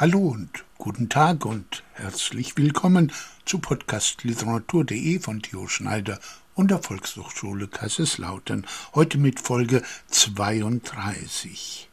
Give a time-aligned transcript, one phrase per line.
[0.00, 3.12] Hallo und guten Tag und herzlich willkommen
[3.44, 6.18] zu Podcast Literatur.de von Theo Schneider
[6.54, 8.66] und der Volkshochschule Kaiserslautern.
[8.94, 11.90] Heute mit Folge 32.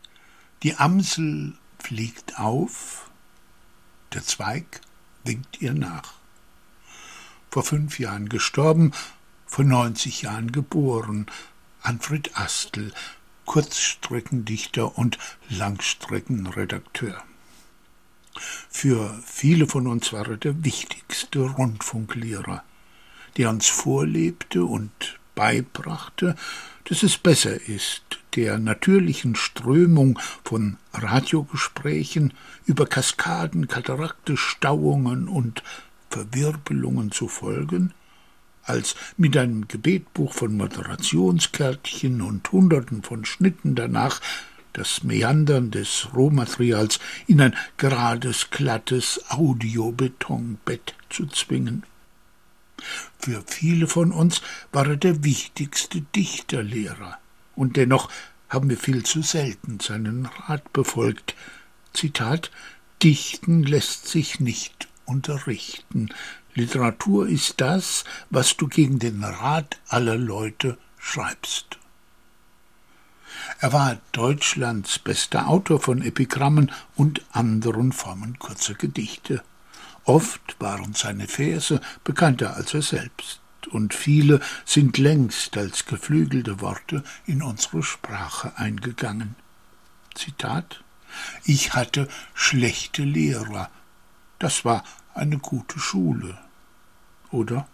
[0.64, 3.12] Die Amsel fliegt auf,
[4.14, 4.80] der Zweig
[5.26, 6.14] winkt ihr nach.
[7.52, 8.94] Vor fünf Jahren gestorben,
[9.46, 11.26] vor 90 Jahren geboren,
[11.82, 12.94] Anfred Astel,
[13.44, 15.18] Kurzstreckendichter und
[15.50, 17.22] Langstreckenredakteur.
[18.70, 22.64] Für viele von uns war er der wichtigste Rundfunklehrer,
[23.38, 26.36] der uns vorlebte und beibrachte,
[26.86, 28.04] dass es besser ist,
[28.36, 32.34] der natürlichen Strömung von Radiogesprächen
[32.66, 35.64] über Kaskaden, Katarakte, Stauungen und
[36.10, 37.94] Verwirbelungen zu folgen,
[38.64, 44.22] als mit einem Gebetbuch von Moderationskärtchen und Hunderten von Schnitten danach
[44.78, 51.84] das Meandern des Rohmaterials in ein gerades, glattes Audiobetonbett zu zwingen.
[53.18, 57.18] Für viele von uns war er der wichtigste Dichterlehrer,
[57.56, 58.12] und dennoch
[58.50, 61.36] haben wir viel zu selten seinen Rat befolgt.
[61.94, 62.52] Zitat
[63.02, 66.10] Dichten lässt sich nicht unterrichten.
[66.54, 71.77] Literatur ist das, was du gegen den Rat aller Leute schreibst.
[73.60, 79.44] Er war Deutschlands bester Autor von Epigrammen und anderen Formen kurzer Gedichte.
[80.06, 87.04] Oft waren seine Verse bekannter als er selbst, und viele sind längst als geflügelte Worte
[87.26, 89.36] in unsere Sprache eingegangen.
[90.16, 90.84] Zitat
[91.44, 93.70] Ich hatte schlechte Lehrer,
[94.40, 96.38] das war eine gute Schule.
[97.32, 97.68] Oder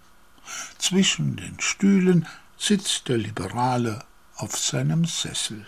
[0.78, 4.04] zwischen den Stühlen sitzt der Liberale
[4.36, 5.66] auf seinem Sessel.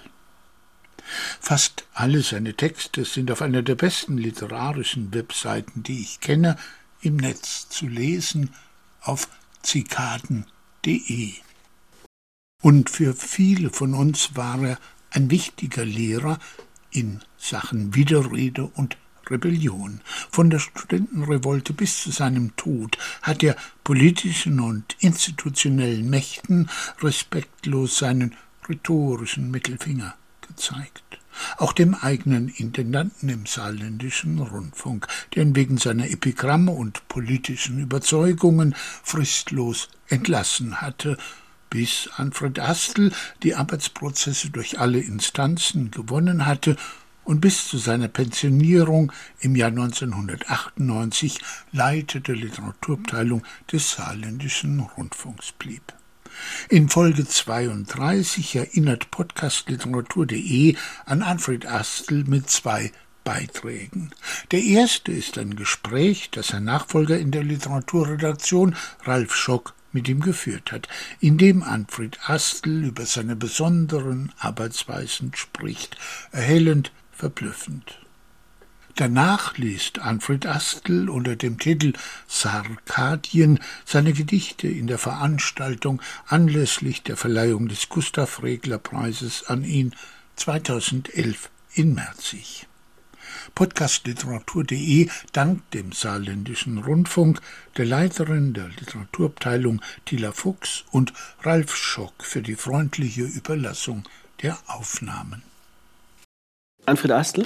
[1.39, 6.58] Fast alle seine Texte sind auf einer der besten literarischen Webseiten, die ich kenne,
[7.02, 8.53] im Netz zu lesen,
[9.02, 9.27] auf
[9.61, 11.33] zikaden.de.
[12.61, 14.80] Und für viele von uns war er
[15.11, 16.39] ein wichtiger Lehrer
[16.89, 18.98] in Sachen Widerrede und
[19.30, 20.02] Rebellion.
[20.31, 26.70] Von der Studentenrevolte bis zu seinem Tod hat er politischen und institutionellen Mächten
[27.02, 28.36] respektlos seinen
[28.70, 30.15] rhetorischen Mittelfinger
[30.48, 31.20] gezeigt.
[31.58, 38.73] Auch dem eigenen Intendanten im saarländischen Rundfunk, der ihn wegen seiner Epigramme und politischen Überzeugungen
[39.04, 41.17] fristlos entlassen hatte,
[41.70, 43.11] bis Anfred Astel
[43.43, 46.77] die Arbeitsprozesse durch alle Instanzen gewonnen hatte
[47.25, 55.93] und bis zu seiner Pensionierung im Jahr 1998 Leiter der Literaturabteilung des saarländischen Rundfunks blieb.
[56.70, 60.76] In Folge 32 erinnert podcastliteratur.de
[61.06, 62.92] an Alfred Astel mit zwei
[63.23, 64.12] Beiträgen.
[64.52, 70.20] Der erste ist ein Gespräch, das sein Nachfolger in der Literaturredaktion Ralf Schock mit ihm
[70.20, 70.88] geführt hat,
[71.20, 75.98] in dem Anfred Astel über seine besonderen Arbeitsweisen spricht,
[76.32, 78.00] erhellend, verblüffend.
[78.98, 81.92] Danach liest Anfred Astel unter dem Titel
[82.30, 89.94] Sarkadien seine Gedichte in der Veranstaltung anlässlich der Verleihung des Gustav Regler Preises an ihn
[90.38, 92.67] 2011 in Merzig.
[93.54, 97.42] Podcastliteratur.de dankt dem Saarländischen Rundfunk,
[97.76, 101.11] der Leiterin der Literaturabteilung Tila Fuchs und
[101.42, 104.08] Ralf Schock für die freundliche Überlassung
[104.42, 105.44] der Aufnahmen.
[106.86, 107.44] Anfred Astel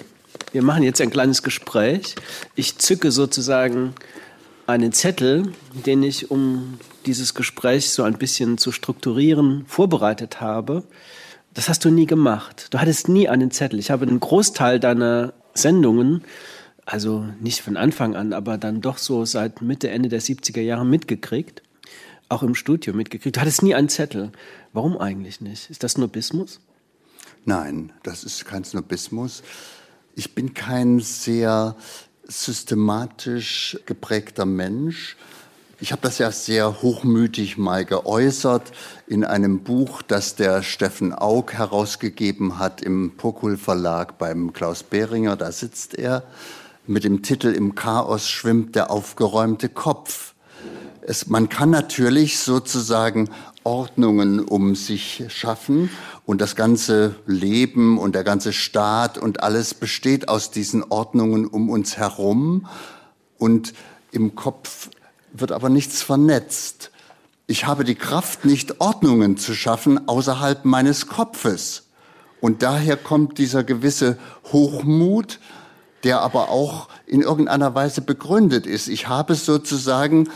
[0.52, 2.16] wir machen jetzt ein kleines Gespräch.
[2.56, 3.94] Ich zücke sozusagen
[4.68, 5.54] einen Zettel,
[5.86, 10.84] den ich, um dieses Gespräch so ein bisschen zu strukturieren, vorbereitet habe.
[11.54, 12.68] Das hast du nie gemacht.
[12.72, 13.80] Du hattest nie einen Zettel.
[13.80, 16.24] Ich habe einen Großteil deiner Sendungen,
[16.86, 20.86] also nicht von Anfang an, aber dann doch so seit Mitte, Ende der 70er Jahre
[20.86, 21.64] mitgekriegt.
[22.30, 23.36] Auch im Studio mitgekriegt.
[23.36, 24.32] Du hattest nie einen Zettel.
[24.72, 25.70] Warum eigentlich nicht?
[25.72, 26.60] Ist das Snobismus?
[27.46, 29.42] Nein, das ist kein Snobismus.
[30.20, 31.78] Ich bin kein sehr
[32.28, 35.16] systematisch geprägter Mensch.
[35.80, 38.74] Ich habe das ja sehr hochmütig mal geäußert
[39.08, 45.38] in einem Buch, das der Steffen Aug herausgegeben hat im Pokul Verlag beim Klaus Behringer.
[45.38, 46.24] Da sitzt er
[46.86, 50.34] mit dem Titel Im Chaos schwimmt der aufgeräumte Kopf.
[51.02, 53.30] Es, man kann natürlich sozusagen
[53.64, 55.90] Ordnungen um sich schaffen
[56.30, 61.72] und das ganze Leben und der ganze Staat und alles besteht aus diesen Ordnungen um
[61.72, 62.68] uns herum
[63.40, 63.74] und
[64.12, 64.92] im Kopf
[65.34, 66.92] wird aber nichts vernetzt.
[67.48, 71.88] Ich habe die Kraft, nicht Ordnungen zu schaffen außerhalb meines Kopfes.
[72.42, 74.20] Und daher kommt dieser gewisse
[74.52, 75.40] Hochmut,
[76.04, 78.88] der aber auch in irgendeiner Weise begründet ist.
[78.88, 80.30] Ich habe sozusagen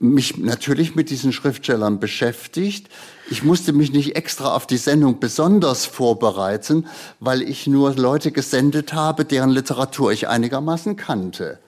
[0.00, 2.88] mich natürlich mit diesen Schriftstellern beschäftigt.
[3.30, 6.86] Ich musste mich nicht extra auf die Sendung besonders vorbereiten,
[7.20, 11.58] weil ich nur Leute gesendet habe, deren Literatur ich einigermaßen kannte.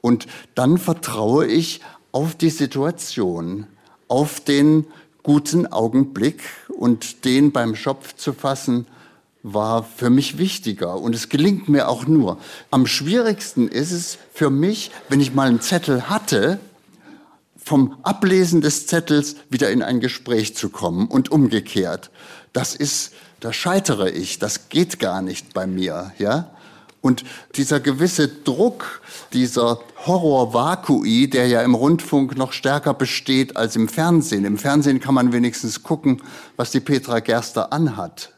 [0.00, 1.80] Und dann vertraue ich
[2.12, 3.66] auf die Situation,
[4.06, 4.86] auf den
[5.24, 8.86] guten Augenblick und den beim Schopf zu fassen,
[9.42, 12.38] war für mich wichtiger und es gelingt mir auch nur.
[12.70, 16.60] Am schwierigsten ist es für mich, wenn ich mal einen Zettel hatte,
[17.66, 22.12] vom Ablesen des Zettels wieder in ein Gespräch zu kommen und umgekehrt.
[22.52, 26.52] Das ist, da scheitere ich, das geht gar nicht bei mir, ja?
[27.00, 27.24] Und
[27.56, 29.00] dieser gewisse Druck,
[29.32, 34.44] dieser Horror-Vakui, der ja im Rundfunk noch stärker besteht als im Fernsehen.
[34.44, 36.22] Im Fernsehen kann man wenigstens gucken,
[36.54, 38.32] was die Petra Gerster anhat.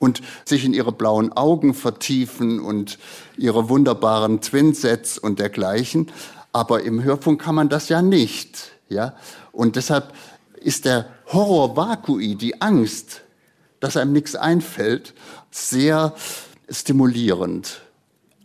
[0.00, 2.98] Und sich in ihre blauen Augen vertiefen und
[3.38, 6.10] ihre wunderbaren Twinsets und dergleichen.
[6.56, 8.72] Aber im Hörfunk kann man das ja nicht.
[8.88, 9.14] Ja?
[9.52, 10.14] Und deshalb
[10.54, 13.20] ist der Horror Vakui, die Angst,
[13.78, 15.12] dass einem nichts einfällt,
[15.50, 16.14] sehr
[16.70, 17.82] stimulierend.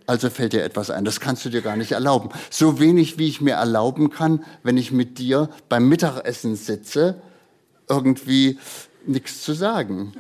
[0.08, 2.32] Also fällt dir etwas ein, das kannst du dir gar nicht erlauben.
[2.50, 7.22] So wenig, wie ich mir erlauben kann, wenn ich mit dir beim Mittagessen sitze,
[7.88, 8.60] irgendwie
[9.06, 10.12] nichts zu sagen.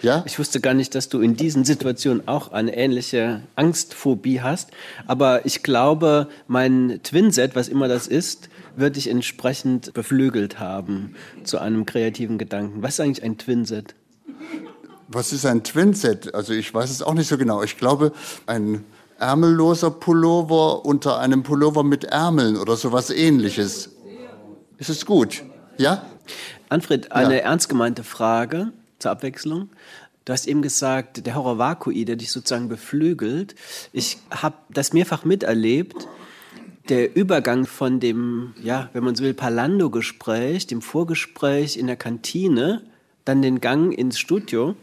[0.00, 0.22] Ja?
[0.26, 4.70] Ich wusste gar nicht, dass du in diesen Situationen auch eine ähnliche Angstphobie hast.
[5.06, 11.14] Aber ich glaube, mein Twinset, was immer das ist, wird dich entsprechend beflügelt haben
[11.44, 12.82] zu einem kreativen Gedanken.
[12.82, 13.94] Was ist eigentlich ein Twinset?
[15.08, 16.34] Was ist ein Twinset?
[16.34, 17.62] Also ich weiß es auch nicht so genau.
[17.62, 18.12] Ich glaube,
[18.46, 18.84] ein
[19.18, 23.90] ärmelloser Pullover unter einem Pullover mit Ärmeln oder sowas ähnliches.
[24.78, 25.44] Ist es gut?
[25.76, 26.06] Ja?
[26.70, 27.42] Anfred, eine ja.
[27.42, 28.72] ernst gemeinte Frage
[29.02, 29.68] zur Abwechslung.
[30.24, 33.54] Du hast eben gesagt, der Horror Vakui, der dich sozusagen beflügelt.
[33.92, 36.08] Ich habe das mehrfach miterlebt.
[36.88, 42.82] Der Übergang von dem, ja, wenn man so will, Palando-Gespräch, dem Vorgespräch in der Kantine,
[43.24, 44.76] dann den Gang ins Studio.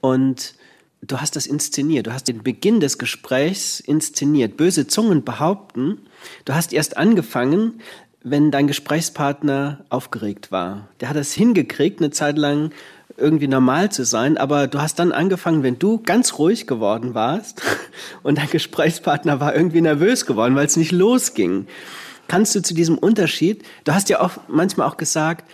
[0.00, 0.54] Und
[1.02, 2.06] du hast das inszeniert.
[2.06, 4.56] Du hast den Beginn des Gesprächs inszeniert.
[4.56, 5.98] Böse Zungen behaupten,
[6.44, 7.80] du hast erst angefangen,
[8.24, 10.88] wenn dein Gesprächspartner aufgeregt war.
[11.00, 12.70] Der hat es hingekriegt, eine Zeit lang
[13.16, 17.62] irgendwie normal zu sein, aber du hast dann angefangen, wenn du ganz ruhig geworden warst
[18.22, 21.66] und dein Gesprächspartner war irgendwie nervös geworden, weil es nicht losging.
[22.28, 25.50] Kannst du zu diesem Unterschied, du hast ja auch manchmal auch gesagt,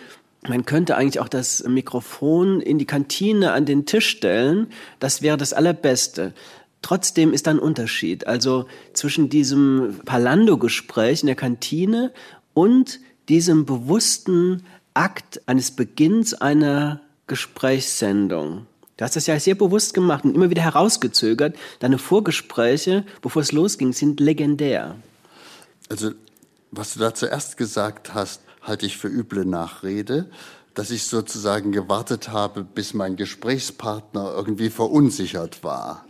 [0.47, 4.67] man könnte eigentlich auch das Mikrofon in die Kantine an den Tisch stellen,
[4.99, 6.33] das wäre das Allerbeste.
[6.81, 8.25] Trotzdem ist da ein Unterschied.
[8.25, 12.13] Also zwischen diesem Palando-Gespräch in der Kantine
[12.53, 14.63] und diesem bewussten
[14.93, 18.65] Akt eines Beginns einer Gesprächssendung.
[18.97, 21.55] Du hast das ja sehr bewusst gemacht und immer wieder herausgezögert.
[21.79, 24.97] Deine Vorgespräche, bevor es losging, sind legendär.
[25.87, 26.11] Also,
[26.71, 30.29] was du da zuerst gesagt hast, halte ich für üble Nachrede,
[30.73, 36.05] dass ich sozusagen gewartet habe, bis mein Gesprächspartner irgendwie verunsichert war.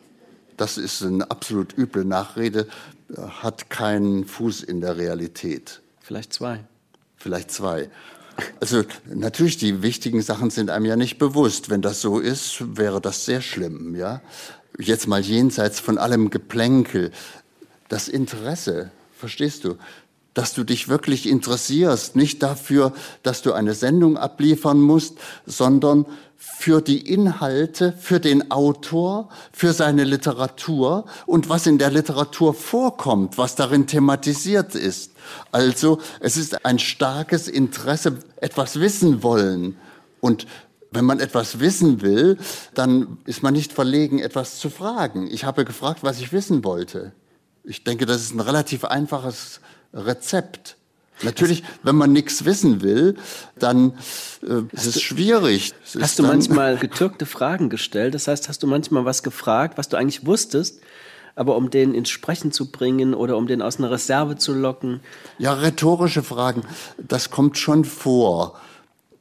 [0.58, 2.68] Das ist eine absolut üble Nachrede,
[3.42, 5.82] hat keinen Fuß in der Realität.
[6.02, 6.64] Vielleicht zwei.
[7.16, 7.90] Vielleicht zwei.
[8.60, 11.70] Also natürlich, die wichtigen Sachen sind einem ja nicht bewusst.
[11.70, 13.96] Wenn das so ist, wäre das sehr schlimm.
[13.96, 14.22] Ja?
[14.78, 17.12] Jetzt mal jenseits von allem Geplänkel.
[17.88, 19.78] Das Interesse, verstehst du?
[20.34, 22.94] Dass du dich wirklich interessierst, nicht dafür,
[23.24, 26.06] dass du eine Sendung abliefern musst, sondern
[26.42, 33.38] für die Inhalte, für den Autor, für seine Literatur und was in der Literatur vorkommt,
[33.38, 35.12] was darin thematisiert ist.
[35.52, 39.76] Also es ist ein starkes Interesse, etwas wissen wollen.
[40.22, 40.48] Und
[40.92, 42.38] wenn man etwas wissen will,
[42.74, 45.30] dann ist man nicht verlegen, etwas zu fragen.
[45.30, 47.12] Ich habe gefragt, was ich wissen wollte.
[47.64, 49.60] Ich denke, das ist ein relativ einfaches
[49.94, 50.76] Rezept.
[51.22, 53.18] Natürlich, wenn man nichts wissen will,
[53.58, 53.94] dann
[54.42, 55.74] äh, ist es schwierig.
[55.84, 58.14] Es hast du manchmal getürkte Fragen gestellt?
[58.14, 60.80] Das heißt, hast du manchmal was gefragt, was du eigentlich wusstest,
[61.36, 65.02] aber um den ins Sprechen zu bringen oder um den aus einer Reserve zu locken?
[65.40, 66.62] Ja, rhetorische Fragen,
[66.98, 68.60] das kommt schon vor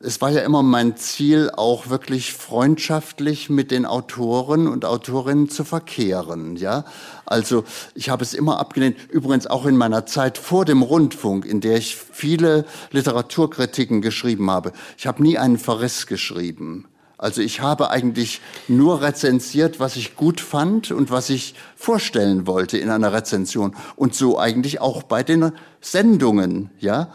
[0.00, 5.64] es war ja immer mein Ziel, auch wirklich freundschaftlich mit den Autoren und Autorinnen zu
[5.64, 6.84] verkehren, ja.
[7.26, 7.64] Also,
[7.94, 11.76] ich habe es immer abgelehnt, übrigens auch in meiner Zeit vor dem Rundfunk, in der
[11.76, 14.72] ich viele Literaturkritiken geschrieben habe.
[14.96, 16.86] Ich habe nie einen Verriss geschrieben.
[17.20, 22.78] Also ich habe eigentlich nur rezensiert, was ich gut fand und was ich vorstellen wollte
[22.78, 23.74] in einer Rezension.
[23.96, 25.50] Und so eigentlich auch bei den
[25.80, 27.08] Sendungen, ja.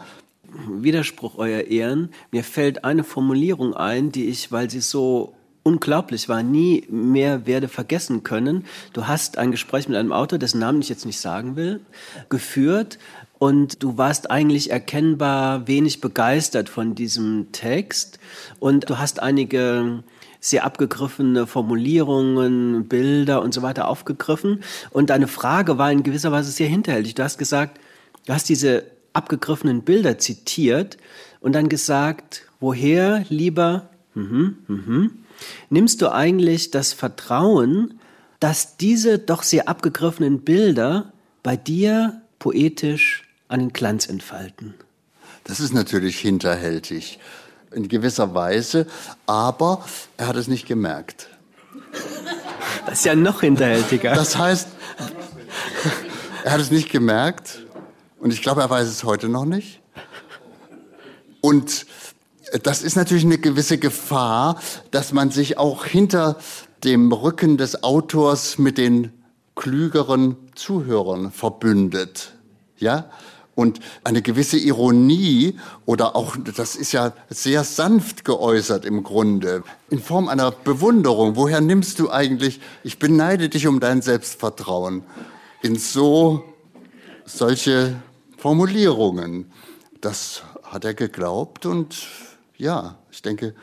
[0.68, 2.10] Widerspruch, Euer Ehren.
[2.30, 5.34] Mir fällt eine Formulierung ein, die ich, weil sie so
[5.64, 8.64] unglaublich war, nie mehr werde vergessen können.
[8.92, 11.80] Du hast ein Gespräch mit einem Autor, dessen Namen ich jetzt nicht sagen will,
[12.28, 12.98] geführt
[13.38, 18.20] und du warst eigentlich erkennbar wenig begeistert von diesem Text
[18.60, 20.04] und du hast einige
[20.38, 26.50] sehr abgegriffene Formulierungen, Bilder und so weiter aufgegriffen und deine Frage war in gewisser Weise
[26.50, 27.14] sehr hinterhältig.
[27.14, 27.80] Du hast gesagt,
[28.26, 28.84] du hast diese
[29.14, 30.98] abgegriffenen Bilder zitiert
[31.40, 35.10] und dann gesagt, woher lieber mhm, mhm,
[35.70, 38.00] nimmst du eigentlich das Vertrauen,
[38.40, 44.74] dass diese doch sehr abgegriffenen Bilder bei dir poetisch einen Glanz entfalten?
[45.44, 47.18] Das ist natürlich hinterhältig,
[47.72, 48.86] in gewisser Weise,
[49.26, 49.84] aber
[50.16, 51.28] er hat es nicht gemerkt.
[52.86, 54.14] Das ist ja noch hinterhältiger.
[54.14, 54.68] Das heißt,
[56.44, 57.63] er hat es nicht gemerkt
[58.24, 59.82] und ich glaube, er weiß es heute noch nicht.
[61.42, 61.84] Und
[62.62, 64.58] das ist natürlich eine gewisse Gefahr,
[64.90, 66.38] dass man sich auch hinter
[66.84, 69.12] dem Rücken des Autors mit den
[69.56, 72.32] klügeren Zuhörern verbündet.
[72.78, 73.10] Ja?
[73.56, 80.00] Und eine gewisse Ironie oder auch, das ist ja sehr sanft geäußert im Grunde, in
[80.00, 81.36] Form einer Bewunderung.
[81.36, 85.02] Woher nimmst du eigentlich, ich beneide dich um dein Selbstvertrauen,
[85.60, 86.42] in so
[87.26, 87.96] solche
[88.44, 89.46] Formulierungen.
[90.02, 92.06] Das hat er geglaubt und
[92.58, 93.54] ja, ich denke.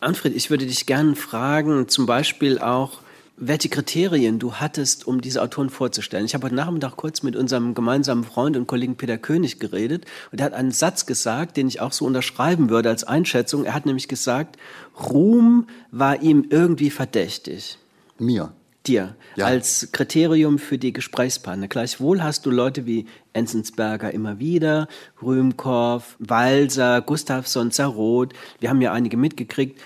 [0.00, 2.98] Anfred, ich würde dich gerne fragen, zum Beispiel auch,
[3.36, 6.24] welche Kriterien du hattest, um diese Autoren vorzustellen.
[6.24, 10.40] Ich habe heute Nachmittag kurz mit unserem gemeinsamen Freund und Kollegen Peter König geredet und
[10.40, 13.64] er hat einen Satz gesagt, den ich auch so unterschreiben würde als Einschätzung.
[13.64, 14.56] Er hat nämlich gesagt,
[15.00, 17.78] Ruhm war ihm irgendwie verdächtig.
[18.18, 18.52] Mir
[18.86, 19.46] dir ja.
[19.46, 21.68] als Kriterium für die Gesprächspartner.
[21.68, 24.88] Gleichwohl hast du Leute wie Enzensberger immer wieder,
[25.22, 28.32] Rühmkorff, Walser, Gustafsson, Zaroth.
[28.60, 29.80] Wir haben ja einige mitgekriegt.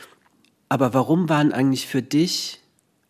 [0.69, 2.61] Aber warum waren eigentlich für dich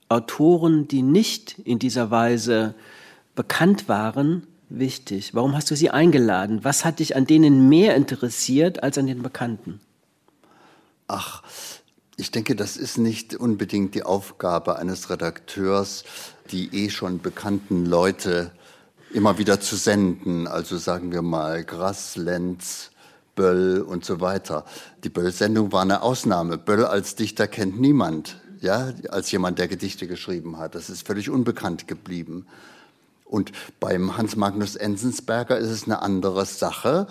[0.08, 2.74] Autoren, die nicht in dieser Weise
[3.34, 5.34] bekannt waren, wichtig?
[5.34, 6.64] Warum hast du sie eingeladen?
[6.64, 9.80] Was hat dich an denen mehr interessiert als an den Bekannten?
[11.08, 11.42] Ach,
[12.16, 16.04] ich denke, das ist nicht unbedingt die Aufgabe eines Redakteurs,
[16.50, 18.52] die eh schon bekannten Leute
[19.12, 20.46] immer wieder zu senden.
[20.46, 22.90] Also sagen wir mal Grass, Lenz,
[23.34, 24.64] Böll und so weiter.
[25.04, 26.56] Die Böll-Sendung war eine Ausnahme.
[26.56, 30.74] Böll als Dichter kennt niemand, ja, als jemand, der Gedichte geschrieben hat.
[30.74, 32.46] Das ist völlig unbekannt geblieben.
[33.26, 37.08] Und beim Hans Magnus Enzensberger ist es eine andere Sache.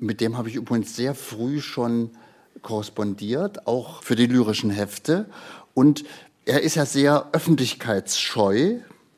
[0.00, 2.10] Mit dem habe ich übrigens sehr früh schon
[2.62, 5.26] korrespondiert, auch für die lyrischen Hefte.
[5.74, 6.04] Und
[6.44, 8.76] er ist ja sehr öffentlichkeitsscheu,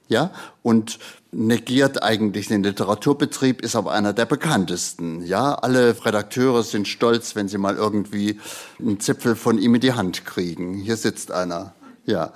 [0.09, 0.99] ja, und
[1.30, 5.23] negiert eigentlich den Literaturbetrieb, ist aber einer der bekanntesten.
[5.25, 8.40] Ja, alle Redakteure sind stolz, wenn sie mal irgendwie
[8.78, 10.75] einen Zipfel von ihm in die Hand kriegen.
[10.75, 11.75] Hier sitzt einer.
[12.07, 12.33] Ja,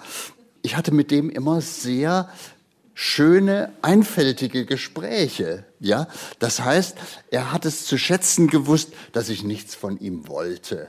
[0.61, 2.28] ich hatte mit dem immer sehr
[2.94, 5.64] schöne, einfältige Gespräche.
[5.83, 6.07] Ja,
[6.39, 6.97] das heißt,
[7.33, 10.89] er hat es zu schätzen gewusst, dass ich nichts von ihm wollte.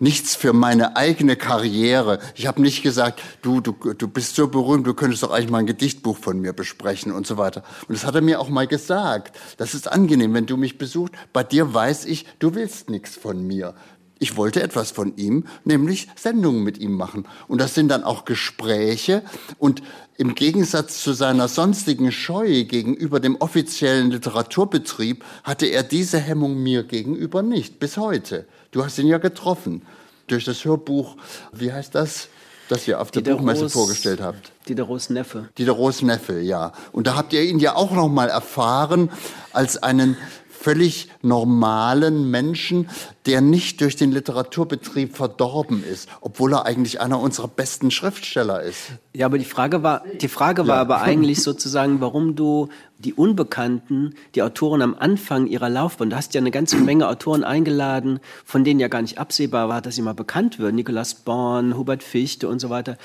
[0.00, 2.18] Nichts für meine eigene Karriere.
[2.34, 5.58] Ich habe nicht gesagt, du, du, du bist so berühmt, du könntest doch eigentlich mal
[5.58, 7.62] ein Gedichtbuch von mir besprechen und so weiter.
[7.86, 9.38] Und das hat er mir auch mal gesagt.
[9.58, 11.14] Das ist angenehm, wenn du mich besuchst.
[11.32, 13.76] Bei dir weiß ich, du willst nichts von mir.
[14.22, 17.26] Ich wollte etwas von ihm, nämlich Sendungen mit ihm machen.
[17.48, 19.24] Und das sind dann auch Gespräche.
[19.58, 19.82] Und
[20.16, 26.84] im Gegensatz zu seiner sonstigen Scheu gegenüber dem offiziellen Literaturbetrieb hatte er diese Hemmung mir
[26.84, 28.46] gegenüber nicht, bis heute.
[28.70, 29.82] Du hast ihn ja getroffen
[30.28, 31.16] durch das Hörbuch,
[31.52, 32.28] wie heißt das?
[32.68, 34.50] das ihr auf der Dieter Buchmesse vorgestellt habt.
[34.68, 35.48] Diderots Neffe.
[35.58, 36.72] Diderots Neffe, ja.
[36.92, 39.10] Und da habt ihr ihn ja auch noch mal erfahren
[39.52, 40.16] als einen
[40.62, 42.88] völlig normalen Menschen,
[43.26, 48.92] der nicht durch den Literaturbetrieb verdorben ist, obwohl er eigentlich einer unserer besten Schriftsteller ist.
[49.12, 50.80] Ja, aber die Frage war, die Frage war ja.
[50.80, 56.34] aber eigentlich sozusagen, warum du die Unbekannten, die Autoren am Anfang ihrer Laufbahn, du hast
[56.34, 60.02] ja eine ganze Menge Autoren eingeladen, von denen ja gar nicht absehbar war, dass sie
[60.02, 62.96] mal bekannt würden, Nikolaus Born, Hubert Fichte und so weiter.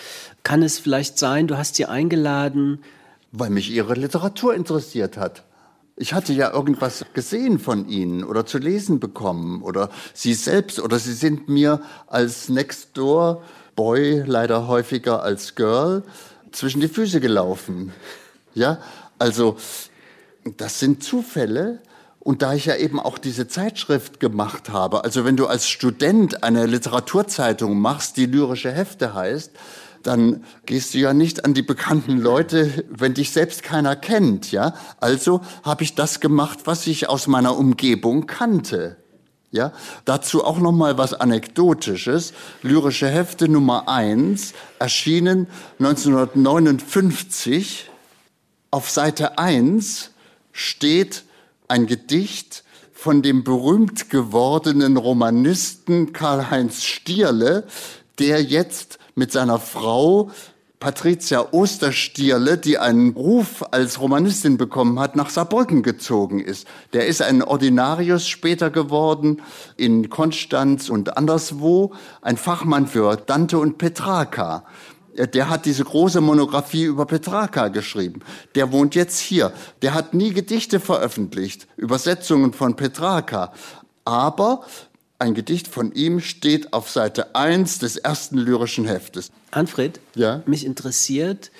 [0.43, 2.83] Kann es vielleicht sein, du hast sie eingeladen,
[3.31, 5.43] weil mich ihre Literatur interessiert hat.
[5.99, 10.99] Ich hatte ja irgendwas gesehen von ihnen oder zu lesen bekommen oder sie selbst oder
[10.99, 13.41] sie sind mir als Next Door
[13.75, 16.03] Boy, leider häufiger als Girl,
[16.51, 17.93] zwischen die Füße gelaufen.
[18.53, 18.79] Ja,
[19.17, 19.57] also
[20.57, 21.81] das sind Zufälle,
[22.27, 26.43] und da ich ja eben auch diese Zeitschrift gemacht habe, also wenn du als Student
[26.43, 29.51] eine Literaturzeitung machst, die lyrische Hefte heißt,
[30.07, 34.73] dann gehst du ja nicht an die bekannten Leute, wenn dich selbst keiner kennt, ja?
[35.01, 38.95] Also habe ich das gemacht, was ich aus meiner Umgebung kannte.
[39.51, 39.73] Ja,
[40.05, 42.31] dazu auch noch mal was anekdotisches.
[42.61, 45.47] Lyrische Hefte Nummer 1 erschienen
[45.79, 47.89] 1959.
[48.71, 50.11] Auf Seite 1
[50.53, 51.25] steht
[51.67, 57.67] ein Gedicht von dem berühmt gewordenen Romanisten Karl-Heinz Stierle,
[58.19, 60.29] der jetzt mit seiner Frau
[60.79, 66.67] Patricia Osterstierle, die einen Ruf als Romanistin bekommen hat, nach Saarbrücken gezogen ist.
[66.93, 69.41] Der ist ein Ordinarius später geworden
[69.75, 74.65] in Konstanz und anderswo, ein Fachmann für Dante und Petrarca.
[75.17, 78.19] Der hat diese große Monographie über Petrarca geschrieben.
[78.53, 79.51] Der wohnt jetzt hier.
[79.81, 83.51] Der hat nie Gedichte veröffentlicht, Übersetzungen von Petrarca.
[84.05, 84.61] Aber
[85.19, 89.31] ein Gedicht von ihm steht auf Seite 1 des ersten lyrischen Heftes.
[89.51, 90.43] Anfred, ja?
[90.45, 91.51] mich interessiert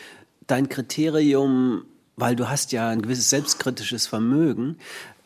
[0.45, 1.83] dein Kriterium,
[2.15, 4.77] weil du hast ja ein gewisses selbstkritisches Vermögen,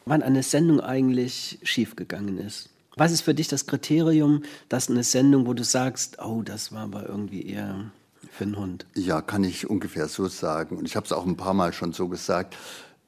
[0.06, 2.70] wann eine Sendung eigentlich schiefgegangen ist.
[2.98, 6.84] Was ist für dich das Kriterium, dass eine Sendung, wo du sagst, oh, das war
[6.84, 7.92] aber irgendwie eher
[8.32, 8.86] für einen Hund?
[8.96, 10.78] Ja, kann ich ungefähr so sagen.
[10.78, 12.58] Und ich habe es auch ein paar Mal schon so gesagt.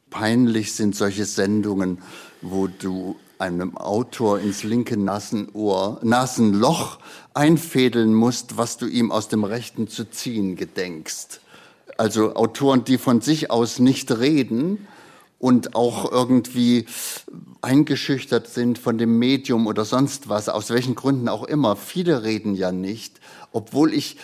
[0.10, 2.02] Peinlich sind solche Sendungen,
[2.42, 7.00] wo du einem Autor ins linke Nasenohr, Nasenloch
[7.34, 11.42] einfädeln musst, was du ihm aus dem rechten zu ziehen gedenkst.
[11.98, 14.88] Also Autoren, die von sich aus nicht reden
[15.40, 16.86] und auch irgendwie
[17.62, 21.76] eingeschüchtert sind von dem Medium oder sonst was, aus welchen Gründen auch immer.
[21.76, 23.20] Viele reden ja nicht,
[23.52, 24.16] obwohl ich,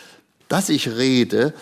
[0.47, 1.53] dass ich rede,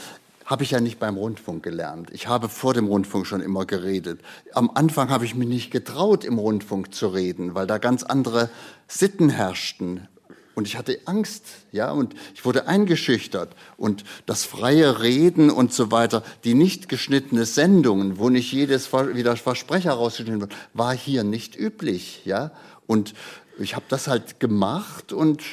[0.47, 2.09] habe ich ja nicht beim Rundfunk gelernt.
[2.11, 4.21] Ich habe vor dem Rundfunk schon immer geredet.
[4.53, 8.49] Am Anfang habe ich mich nicht getraut, im Rundfunk zu reden, weil da ganz andere
[8.87, 10.07] Sitten herrschten.
[10.55, 13.55] Und ich hatte Angst, ja, und ich wurde eingeschüchtert.
[13.75, 19.35] Und das freie Reden und so weiter, die nicht geschnittene Sendungen, wo nicht jedes wieder
[19.35, 22.51] Versprecher rausgeschnitten wird, war hier nicht üblich, ja.
[22.87, 23.13] Und
[23.59, 25.43] ich habe das halt gemacht und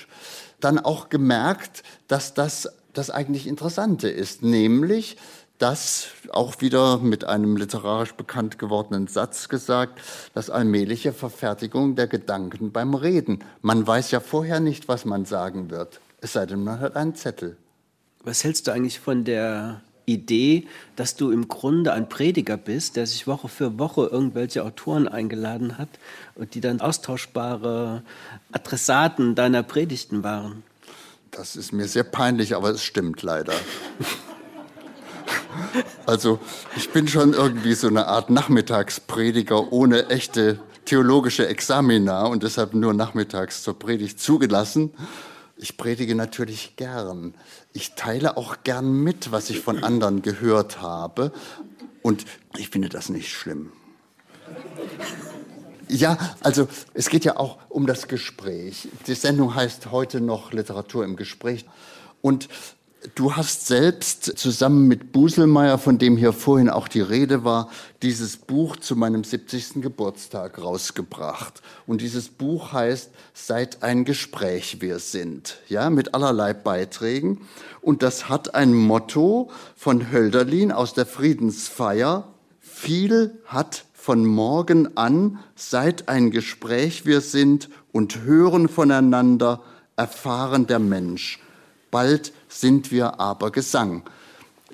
[0.61, 5.17] dann auch gemerkt, dass das das eigentlich Interessante ist, nämlich,
[5.59, 10.01] dass auch wieder mit einem literarisch bekannt gewordenen Satz gesagt,
[10.35, 13.45] das allmähliche Verfertigung der Gedanken beim Reden.
[13.63, 17.15] Man weiß ja vorher nicht, was man sagen wird, es sei denn, man hat einen
[17.15, 17.57] Zettel.
[18.23, 23.07] Was hältst du eigentlich von der Idee, dass du im Grunde ein Prediger bist, der
[23.07, 25.89] sich Woche für Woche irgendwelche Autoren eingeladen hat
[26.35, 28.03] und die dann austauschbare
[28.53, 30.63] Adressaten deiner Predigten waren?
[31.37, 33.55] Das ist mir sehr peinlich, aber es stimmt leider.
[36.07, 36.39] Also
[36.77, 42.93] ich bin schon irgendwie so eine Art Nachmittagsprediger ohne echte theologische Examina und deshalb nur
[42.93, 44.93] nachmittags zur Predigt zugelassen.
[45.57, 47.35] Ich predige natürlich gern.
[47.73, 51.33] Ich teile auch gern mit, was ich von anderen gehört habe.
[52.03, 52.25] Und
[52.57, 53.73] ich finde das nicht schlimm.
[55.89, 58.89] Ja, also es geht ja auch um das Gespräch.
[59.07, 61.65] Die Sendung heißt heute noch Literatur im Gespräch.
[62.23, 62.49] Und
[63.15, 67.71] du hast selbst zusammen mit Buselmeier, von dem hier vorhin auch die Rede war,
[68.03, 69.83] dieses Buch zu meinem 70.
[69.83, 71.63] Geburtstag rausgebracht.
[71.87, 77.47] Und dieses Buch heißt Seit ein Gespräch wir sind, ja, mit allerlei Beiträgen.
[77.83, 82.29] Und das hat ein Motto von Hölderlin aus der Friedensfeier.
[82.61, 89.63] Viel hat von morgen an, seit ein Gespräch wir sind und hören voneinander,
[89.97, 91.39] erfahren der Mensch.
[91.91, 94.03] Bald sind wir aber Gesang.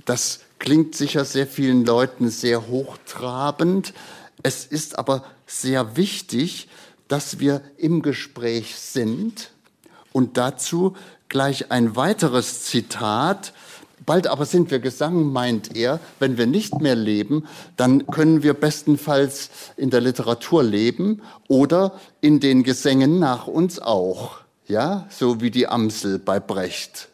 [0.04, 3.94] Das klingt sicher sehr vielen Leuten sehr hochtrabend.
[4.42, 6.68] Es ist aber sehr wichtig,
[7.06, 9.52] dass wir im Gespräch sind.
[10.10, 10.96] Und dazu
[11.28, 13.52] gleich ein weiteres Zitat
[14.06, 16.00] Bald aber sind wir Gesang, meint er.
[16.18, 22.40] Wenn wir nicht mehr leben, dann können wir bestenfalls in der Literatur leben oder in
[22.40, 24.38] den Gesängen nach uns auch.
[24.66, 27.08] Ja, so wie die Amsel bei Brecht.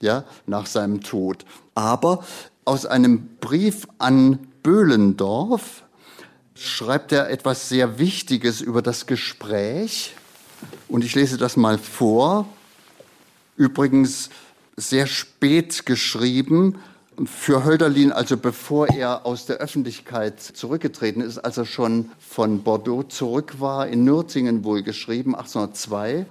[0.00, 1.44] Ja, nach seinem Tod.
[1.74, 2.24] Aber
[2.64, 5.84] aus einem Brief an Böhlendorf
[6.54, 10.14] schreibt er etwas sehr Wichtiges über das Gespräch.
[10.88, 12.46] Und ich lese das mal vor.
[13.56, 14.30] Übrigens,
[14.78, 16.78] sehr spät geschrieben.
[17.24, 23.02] Für Hölderlin, also bevor er aus der Öffentlichkeit zurückgetreten ist, als er schon von Bordeaux
[23.08, 26.26] zurück war, in Nürtingen wohl geschrieben, 1802,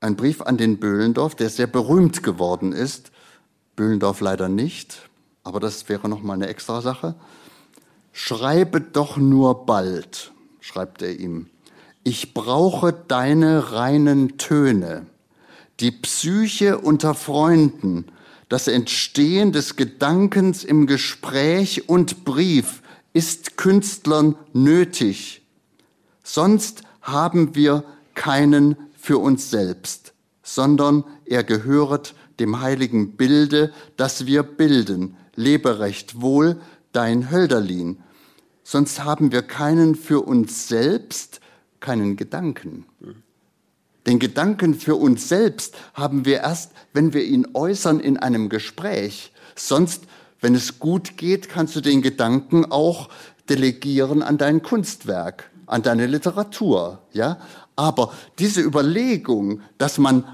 [0.00, 3.10] ein Brief an den Böhlendorf, der sehr berühmt geworden ist.
[3.74, 5.08] Böhlendorf leider nicht,
[5.42, 7.14] aber das wäre noch mal eine extra Sache.
[8.12, 11.48] Schreibe doch nur bald, schreibt er ihm.
[12.04, 15.06] Ich brauche deine reinen Töne
[15.82, 18.06] die Psyche unter Freunden,
[18.48, 25.42] das Entstehen des Gedankens im Gespräch und Brief ist Künstlern nötig.
[26.22, 30.14] Sonst haben wir keinen für uns selbst,
[30.44, 35.16] sondern er gehöret dem heiligen Bilde, das wir bilden.
[35.34, 36.60] Lebe recht wohl,
[36.92, 37.98] dein Hölderlin.
[38.62, 41.40] Sonst haben wir keinen für uns selbst,
[41.80, 42.86] keinen Gedanken.
[44.06, 49.32] Den Gedanken für uns selbst haben wir erst, wenn wir ihn äußern in einem Gespräch.
[49.54, 50.04] Sonst,
[50.40, 53.08] wenn es gut geht, kannst du den Gedanken auch
[53.48, 57.38] delegieren an dein Kunstwerk, an deine Literatur, ja?
[57.76, 60.24] Aber diese Überlegung, dass man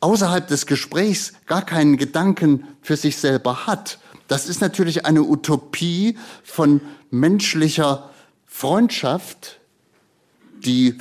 [0.00, 3.98] außerhalb des Gesprächs gar keinen Gedanken für sich selber hat,
[4.28, 8.10] das ist natürlich eine Utopie von menschlicher
[8.44, 9.60] Freundschaft,
[10.64, 10.98] die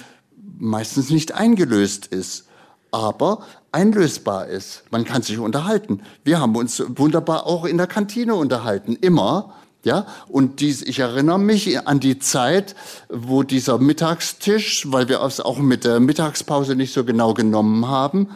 [0.58, 2.46] meistens nicht eingelöst ist,
[2.92, 4.84] aber einlösbar ist.
[4.90, 6.02] Man kann sich unterhalten.
[6.24, 9.54] Wir haben uns wunderbar auch in der Kantine unterhalten, immer.
[9.84, 12.76] Ja, und dies, ich erinnere mich an die Zeit,
[13.08, 18.30] wo dieser Mittagstisch, weil wir es auch mit der Mittagspause nicht so genau genommen haben,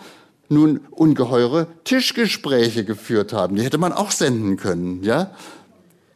[0.48, 3.56] nun ungeheure Tischgespräche geführt haben.
[3.56, 5.32] Die hätte man auch senden können, ja.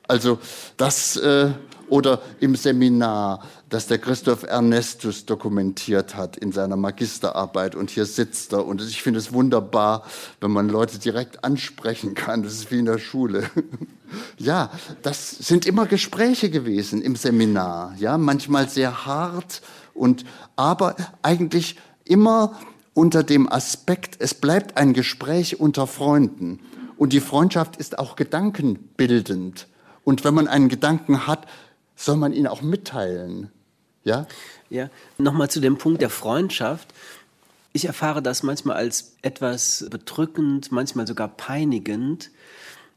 [0.08, 0.38] Also
[0.78, 1.52] das äh,
[1.94, 8.52] oder im Seminar, das der Christoph Ernestus dokumentiert hat in seiner Magisterarbeit und hier sitzt
[8.52, 10.04] er und ich finde es wunderbar,
[10.42, 12.42] wenn man Leute direkt ansprechen kann.
[12.42, 13.44] Das ist wie in der Schule.
[14.40, 14.72] ja,
[15.04, 19.62] das sind immer Gespräche gewesen im Seminar, ja, manchmal sehr hart
[19.94, 20.26] und
[20.56, 22.60] aber eigentlich immer
[22.96, 26.60] unter dem Aspekt, es bleibt ein Gespräch unter Freunden.
[26.98, 29.68] Und die Freundschaft ist auch gedankenbildend.
[30.04, 31.48] Und wenn man einen Gedanken hat,
[31.96, 33.50] soll man ihn auch mitteilen.
[34.04, 34.28] Ja?
[34.70, 36.94] Ja, nochmal zu dem Punkt der Freundschaft.
[37.74, 42.32] Ich erfahre das manchmal als etwas bedrückend, manchmal sogar peinigend,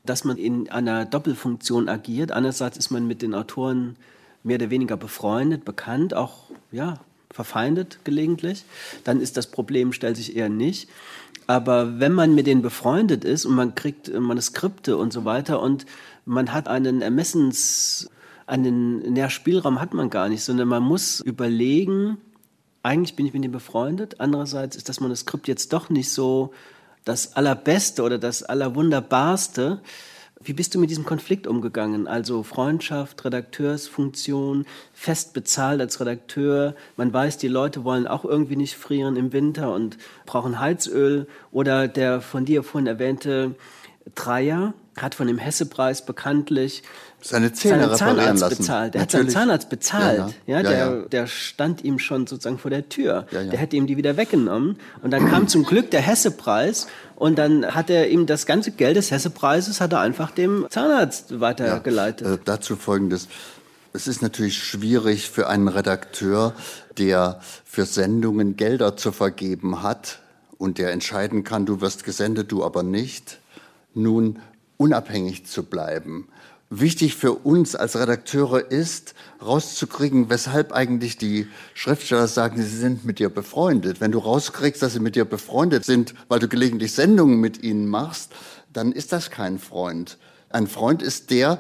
[0.05, 2.33] dass man in einer Doppelfunktion agiert.
[2.33, 3.97] Einerseits ist man mit den Autoren
[4.43, 8.65] mehr oder weniger befreundet, bekannt, auch ja, verfeindet gelegentlich,
[9.05, 10.89] dann ist das Problem, stellt sich eher nicht.
[11.47, 15.87] Aber wenn man mit denen befreundet ist und man kriegt Manuskripte und so weiter und
[16.25, 18.11] man hat einen Ermessens,
[18.47, 22.19] einen ja, Spielraum hat man gar nicht, sondern man muss überlegen,
[22.83, 26.53] eigentlich bin ich mit denen befreundet, andererseits ist das Manuskript jetzt doch nicht so
[27.05, 29.81] das Allerbeste oder das Allerwunderbarste.
[30.43, 32.07] Wie bist du mit diesem Konflikt umgegangen?
[32.07, 36.75] Also Freundschaft, Redakteursfunktion, fest bezahlt als Redakteur.
[36.97, 41.27] Man weiß, die Leute wollen auch irgendwie nicht frieren im Winter und brauchen Heizöl.
[41.53, 43.55] Oder der von dir vorhin erwähnte
[44.15, 46.83] Dreier hat von dem Hessepreis bekanntlich
[47.29, 48.59] seine Zähne seinen Zahnarzt lassen.
[48.59, 48.95] bezahlt.
[48.95, 49.27] Der Natürlich.
[49.27, 50.19] hat seinen Zahnarzt bezahlt.
[50.19, 50.57] Ja, ja.
[50.57, 53.27] ja, der, ja, der stand ihm schon sozusagen vor der Tür.
[53.33, 54.79] Der hätte ihm die wieder weggenommen.
[55.03, 56.87] Und dann kam zum Glück der Hessepreis
[57.17, 61.41] und dann hat er ihm das ganze Geld des Hessepreises hat er einfach dem Zahnarzt
[61.41, 62.27] weitergeleitet.
[62.27, 63.29] Äh, dazu folgendes.
[63.93, 66.53] Es ist natürlich schwierig für einen Redakteur,
[66.99, 70.21] der für Sendungen Gelder zu vergeben hat
[70.59, 73.39] und der entscheiden kann, du wirst gesendet, du aber nicht,
[73.95, 74.39] nun
[74.77, 76.29] unabhängig zu bleiben
[76.71, 83.19] wichtig für uns als Redakteure ist, rauszukriegen, weshalb eigentlich die Schriftsteller sagen, sie sind mit
[83.19, 84.01] dir befreundet.
[84.01, 87.89] Wenn du rauskriegst, dass sie mit dir befreundet sind, weil du gelegentlich Sendungen mit ihnen
[87.89, 88.33] machst,
[88.73, 90.19] dann ist das kein Freund.
[90.51, 91.59] Ein Freund ist der,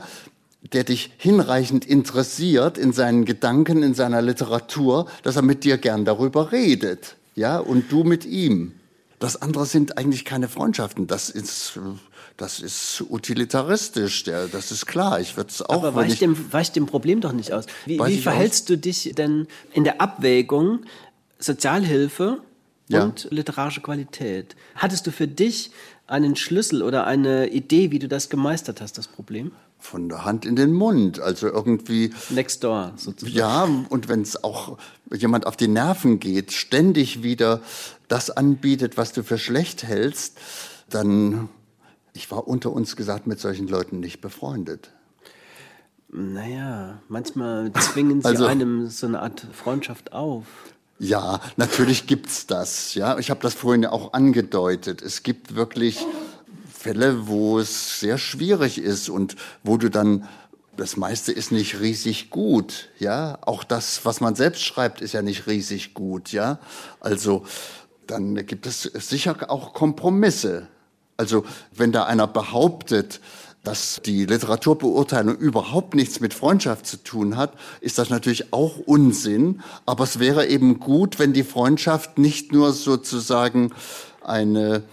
[0.72, 6.04] der dich hinreichend interessiert in seinen Gedanken, in seiner Literatur, dass er mit dir gern
[6.04, 7.16] darüber redet.
[7.34, 8.72] Ja, und du mit ihm.
[9.18, 11.06] Das andere sind eigentlich keine Freundschaften.
[11.06, 11.78] Das ist,
[12.36, 14.24] das ist utilitaristisch.
[14.24, 15.20] Das ist klar.
[15.20, 15.76] Ich würde es auch.
[15.82, 17.66] Aber weicht dem, weicht dem Problem doch nicht aus.
[17.86, 18.66] Wie, wie verhältst aus?
[18.68, 20.80] du dich denn in der Abwägung
[21.38, 22.38] Sozialhilfe
[22.88, 23.04] ja.
[23.04, 24.56] und literarische Qualität?
[24.74, 25.70] Hattest du für dich
[26.06, 29.52] einen Schlüssel oder eine Idee, wie du das gemeistert hast, das Problem?
[29.78, 31.20] von der Hand in den Mund.
[31.20, 32.12] Also irgendwie.
[32.30, 33.36] Next door, sozusagen.
[33.36, 34.78] Ja, und wenn es auch
[35.14, 37.60] jemand auf die Nerven geht, ständig wieder
[38.08, 40.38] das anbietet, was du für schlecht hältst,
[40.90, 41.48] dann,
[42.16, 44.90] ich war unter uns gesagt mit solchen Leuten nicht befreundet.
[46.08, 50.46] Naja, manchmal zwingen sie also, einem so eine Art Freundschaft auf.
[50.98, 52.94] Ja, natürlich gibt's das.
[52.94, 55.02] Ja, ich habe das vorhin ja auch angedeutet.
[55.02, 56.04] Es gibt wirklich
[56.72, 60.26] Fälle, wo es sehr schwierig ist und wo du dann
[60.76, 63.38] das meiste ist nicht riesig gut, ja.
[63.42, 66.58] Auch das, was man selbst schreibt, ist ja nicht riesig gut, ja.
[67.00, 67.44] Also
[68.06, 70.68] dann gibt es sicher auch Kompromisse.
[71.16, 73.20] Also wenn da einer behauptet,
[73.66, 79.60] dass die Literaturbeurteilung überhaupt nichts mit Freundschaft zu tun hat, ist das natürlich auch Unsinn.
[79.86, 83.72] Aber es wäre eben gut, wenn die Freundschaft nicht nur sozusagen
[84.22, 84.84] eine,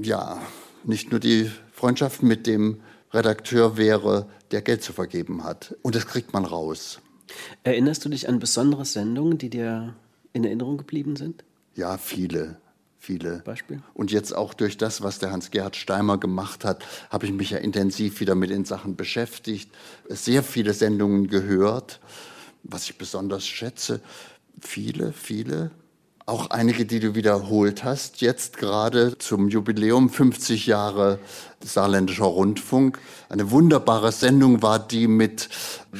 [0.00, 0.40] ja,
[0.84, 2.80] nicht nur die Freundschaft mit dem
[3.12, 5.74] Redakteur wäre, der Geld zu vergeben hat.
[5.82, 7.00] Und das kriegt man raus.
[7.64, 9.96] Erinnerst du dich an besondere Sendungen, die dir
[10.32, 11.42] in Erinnerung geblieben sind?
[11.74, 12.58] Ja, viele
[13.06, 13.42] viele.
[13.44, 13.80] Beispiel?
[13.94, 17.58] Und jetzt auch durch das, was der Hans-Gerhard Steimer gemacht hat, habe ich mich ja
[17.58, 19.70] intensiv wieder mit den Sachen beschäftigt,
[20.08, 22.00] sehr viele Sendungen gehört,
[22.64, 24.00] was ich besonders schätze.
[24.60, 25.70] Viele, viele.
[26.26, 31.20] Auch einige, die du wiederholt hast, jetzt gerade zum Jubiläum 50 Jahre
[31.62, 32.98] Saarländischer Rundfunk.
[33.28, 35.48] Eine wunderbare Sendung war die mit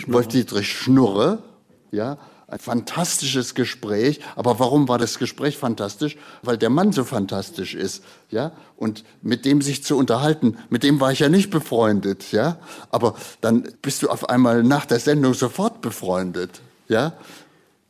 [0.09, 1.45] Wolf-Dietrich Schnurre,
[1.92, 4.21] ja, ein fantastisches Gespräch.
[4.37, 6.17] Aber warum war das Gespräch fantastisch?
[6.43, 8.53] Weil der Mann so fantastisch ist, ja.
[8.77, 12.59] Und mit dem sich zu unterhalten, mit dem war ich ja nicht befreundet, ja.
[12.91, 17.15] Aber dann bist du auf einmal nach der Sendung sofort befreundet, ja.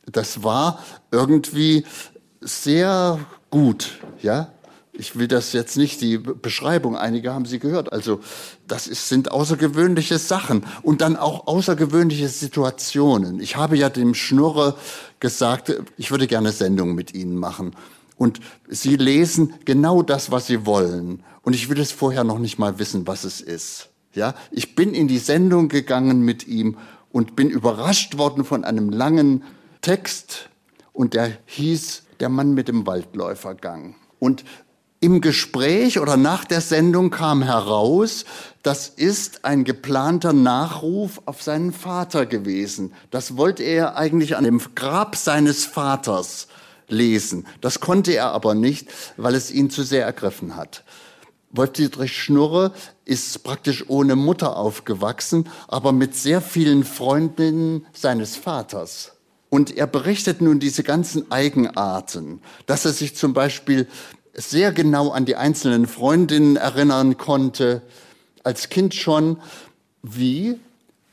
[0.05, 1.85] Das war irgendwie
[2.41, 4.51] sehr gut, ja
[4.97, 7.93] ich will das jetzt nicht, die Beschreibung, einige haben sie gehört.
[7.93, 8.19] Also
[8.67, 13.39] das ist, sind außergewöhnliche Sachen und dann auch außergewöhnliche Situationen.
[13.39, 14.75] Ich habe ja dem Schnurre
[15.19, 17.75] gesagt, ich würde gerne Sendungen mit Ihnen machen.
[18.17, 21.23] Und Sie lesen genau das, was Sie wollen.
[21.43, 23.89] Und ich will es vorher noch nicht mal wissen, was es ist.
[24.13, 26.77] Ja, ich bin in die Sendung gegangen mit ihm
[27.11, 29.43] und bin überrascht worden von einem langen
[29.81, 30.49] Text
[30.91, 33.95] und der hieß Der Mann mit dem Waldläufergang.
[34.17, 34.43] Und
[34.99, 38.25] im Gespräch oder nach der Sendung kam heraus,
[38.63, 42.93] das ist ein geplanter Nachruf auf seinen Vater gewesen.
[43.11, 46.47] Das wollte er eigentlich an dem Grab seines Vaters
[46.87, 47.45] lesen.
[47.61, 50.83] Das konnte er aber nicht, weil es ihn zu sehr ergriffen hat.
[51.51, 52.73] Wolf-Dietrich Schnurre
[53.05, 59.13] ist praktisch ohne Mutter aufgewachsen, aber mit sehr vielen Freundinnen seines Vaters.
[59.49, 63.87] Und er berichtet nun diese ganzen Eigenarten, dass er sich zum Beispiel
[64.37, 67.81] sehr genau an die einzelnen Freundinnen erinnern konnte,
[68.43, 69.37] als Kind schon,
[70.03, 70.59] wie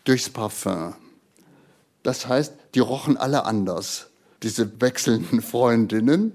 [0.05, 0.95] durchs Parfum.
[2.03, 4.09] Das heißt, die rochen alle anders,
[4.43, 6.33] diese wechselnden Freundinnen.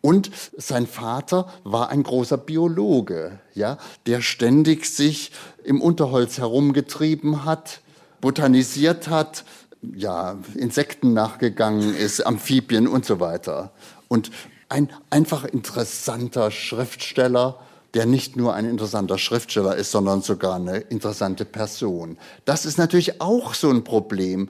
[0.00, 7.80] Und sein Vater war ein großer Biologe, ja, der ständig sich im Unterholz herumgetrieben hat,
[8.20, 9.44] botanisiert hat,
[9.82, 13.72] ja, Insekten nachgegangen ist, Amphibien und so weiter.
[14.08, 14.30] Und
[14.70, 17.58] ein einfach interessanter Schriftsteller,
[17.94, 22.16] der nicht nur ein interessanter Schriftsteller ist, sondern sogar eine interessante Person.
[22.44, 24.48] Das ist natürlich auch so ein Problem.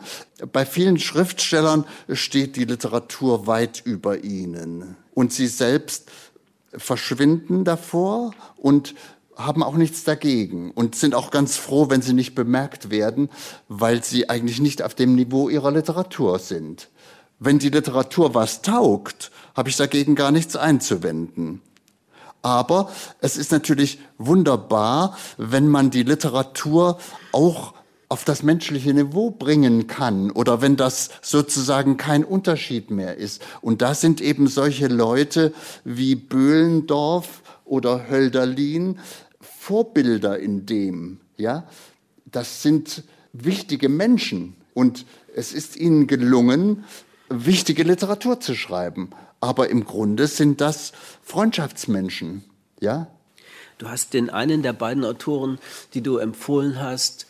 [0.53, 6.11] Bei vielen Schriftstellern steht die Literatur weit über ihnen und sie selbst
[6.77, 8.95] verschwinden davor und
[9.37, 13.31] haben auch nichts dagegen und sind auch ganz froh, wenn sie nicht bemerkt werden,
[13.69, 16.91] weil sie eigentlich nicht auf dem Niveau ihrer Literatur sind.
[17.41, 21.63] Wenn die Literatur was taugt, habe ich dagegen gar nichts einzuwenden.
[22.43, 26.99] Aber es ist natürlich wunderbar, wenn man die Literatur
[27.33, 27.75] auch
[28.11, 33.41] auf das menschliche Niveau bringen kann oder wenn das sozusagen kein Unterschied mehr ist.
[33.63, 38.99] Und da sind eben solche Leute wie Böhlendorf oder Hölderlin
[39.41, 41.65] Vorbilder in dem, ja.
[42.27, 46.85] Das sind wichtige Menschen und es ist ihnen gelungen,
[47.31, 49.11] wichtige Literatur zu schreiben.
[49.41, 52.45] Aber im Grunde sind das Freundschaftsmenschen,
[52.81, 53.07] ja.
[53.79, 55.59] Du hast den einen der beiden Autoren,
[55.95, 57.27] die du empfohlen hast,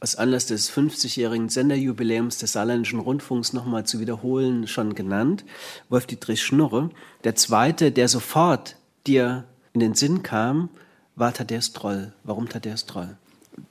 [0.00, 5.44] aus Anlass des 50-jährigen Senderjubiläums des Saarländischen Rundfunks nochmal zu wiederholen, schon genannt,
[5.90, 6.88] Wolf-Dietrich Schnurre.
[7.24, 10.70] Der zweite, der sofort dir in den Sinn kam,
[11.16, 12.14] war Thaddeus Troll.
[12.24, 13.18] Warum Thaddeus Troll?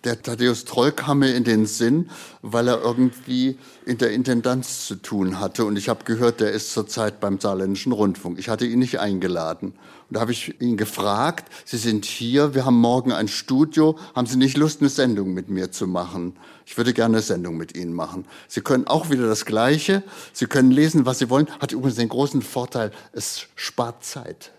[0.03, 2.09] Der Thaddeus Troll kam mir in den Sinn,
[2.41, 5.65] weil er irgendwie in der Intendanz zu tun hatte.
[5.65, 8.39] Und ich habe gehört, der ist zurzeit beim Saarländischen Rundfunk.
[8.39, 9.73] Ich hatte ihn nicht eingeladen.
[10.09, 14.27] Und da habe ich ihn gefragt, Sie sind hier, wir haben morgen ein Studio, haben
[14.27, 16.35] Sie nicht Lust, eine Sendung mit mir zu machen?
[16.65, 18.25] Ich würde gerne eine Sendung mit Ihnen machen.
[18.47, 21.47] Sie können auch wieder das Gleiche, Sie können lesen, was Sie wollen.
[21.59, 24.51] Hat übrigens den großen Vorteil, es spart Zeit.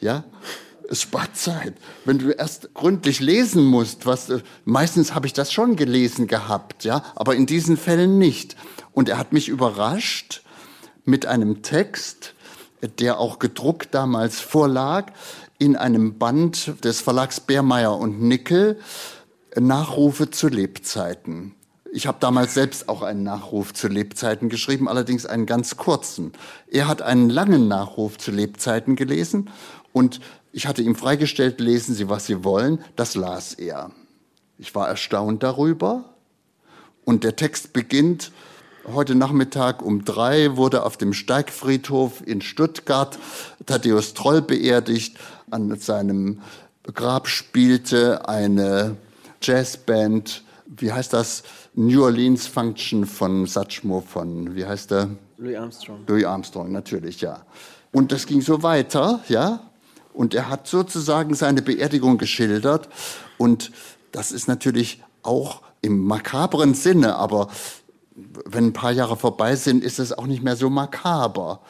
[0.00, 0.24] Ja?
[0.90, 1.74] Es spart Zeit.
[2.04, 6.84] Wenn du erst gründlich lesen musst, was äh, meistens habe ich das schon gelesen gehabt,
[6.84, 8.56] ja, aber in diesen Fällen nicht.
[8.92, 10.42] Und er hat mich überrascht
[11.04, 12.34] mit einem Text,
[12.98, 15.12] der auch gedruckt damals vorlag,
[15.58, 18.80] in einem Band des Verlags Beermeier und Nickel,
[19.56, 21.54] Nachrufe zu Lebzeiten.
[21.92, 26.32] Ich habe damals selbst auch einen Nachruf zu Lebzeiten geschrieben, allerdings einen ganz kurzen.
[26.68, 29.50] Er hat einen langen Nachruf zu Lebzeiten gelesen
[29.92, 30.20] und
[30.52, 32.82] ich hatte ihm freigestellt, lesen Sie, was Sie wollen.
[32.96, 33.90] Das las er.
[34.58, 36.04] Ich war erstaunt darüber.
[37.04, 38.32] Und der Text beginnt,
[38.86, 43.18] heute Nachmittag um drei wurde auf dem Steigfriedhof in Stuttgart
[43.66, 45.18] Thaddeus Troll beerdigt.
[45.50, 46.40] An seinem
[46.82, 48.96] Grab spielte eine
[49.42, 51.42] Jazzband, wie heißt das,
[51.74, 55.10] New Orleans Function von Satchmo von, wie heißt der?
[55.38, 56.00] Louis Armstrong.
[56.06, 57.44] Louis Armstrong, natürlich, ja.
[57.92, 59.69] Und das ging so weiter, ja.
[60.12, 62.88] Und er hat sozusagen seine Beerdigung geschildert.
[63.38, 63.70] Und
[64.12, 67.48] das ist natürlich auch im makabren Sinne, aber
[68.44, 71.60] wenn ein paar Jahre vorbei sind, ist es auch nicht mehr so makaber.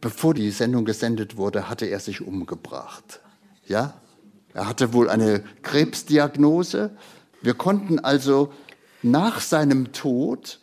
[0.00, 3.20] Bevor die Sendung gesendet wurde, hatte er sich umgebracht.
[3.66, 3.94] Ja?
[4.54, 6.90] Er hatte wohl eine Krebsdiagnose.
[7.42, 8.52] Wir konnten also
[9.02, 10.60] nach seinem Tod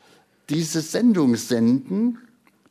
[0.50, 2.20] diese Sendung senden.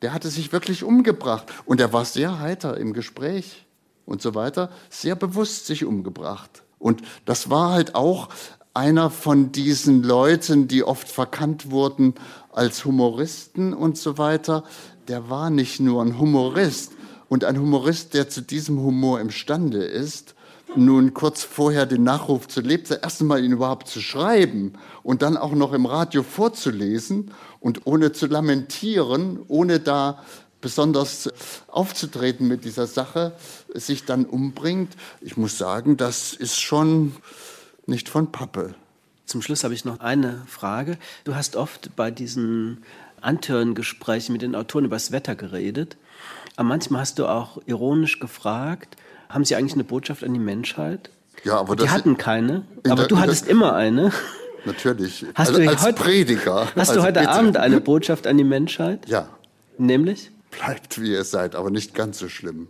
[0.01, 3.64] Der hatte sich wirklich umgebracht und er war sehr heiter im Gespräch
[4.05, 6.63] und so weiter, sehr bewusst sich umgebracht.
[6.79, 8.29] Und das war halt auch
[8.73, 12.13] einer von diesen Leuten, die oft verkannt wurden
[12.51, 14.63] als Humoristen und so weiter.
[15.07, 16.91] Der war nicht nur ein Humorist
[17.29, 20.35] und ein Humorist, der zu diesem Humor imstande ist,
[20.75, 25.37] nun kurz vorher den Nachruf zu Lebzeiten, erst einmal ihn überhaupt zu schreiben und dann
[25.37, 30.19] auch noch im Radio vorzulesen und ohne zu lamentieren, ohne da
[30.65, 31.31] besonders
[31.67, 33.33] aufzutreten mit dieser Sache,
[33.75, 34.93] sich dann umbringt.
[35.21, 37.15] Ich muss sagen, das ist schon
[37.85, 38.73] nicht von Pappe.
[39.27, 40.97] Zum Schluss habe ich noch eine Frage.
[41.23, 42.83] Du hast oft bei diesen
[43.21, 45.97] Antörngesprächen mit den Autoren über das Wetter geredet.
[46.55, 48.97] Aber manchmal hast du auch ironisch gefragt,
[49.29, 51.11] haben sie eigentlich eine Botschaft an die Menschheit?
[51.43, 54.11] Ja, aber die hatten keine, aber der, du hattest immer eine.
[54.65, 55.27] Natürlich.
[55.35, 56.65] Hast also, du als heute, Prediger.
[56.75, 57.31] Hast also du heute bitte.
[57.31, 59.07] Abend eine Botschaft an die Menschheit?
[59.07, 59.29] Ja.
[59.77, 60.31] Nämlich?
[60.57, 62.67] Bleibt wie ihr seid, aber nicht ganz so schlimm.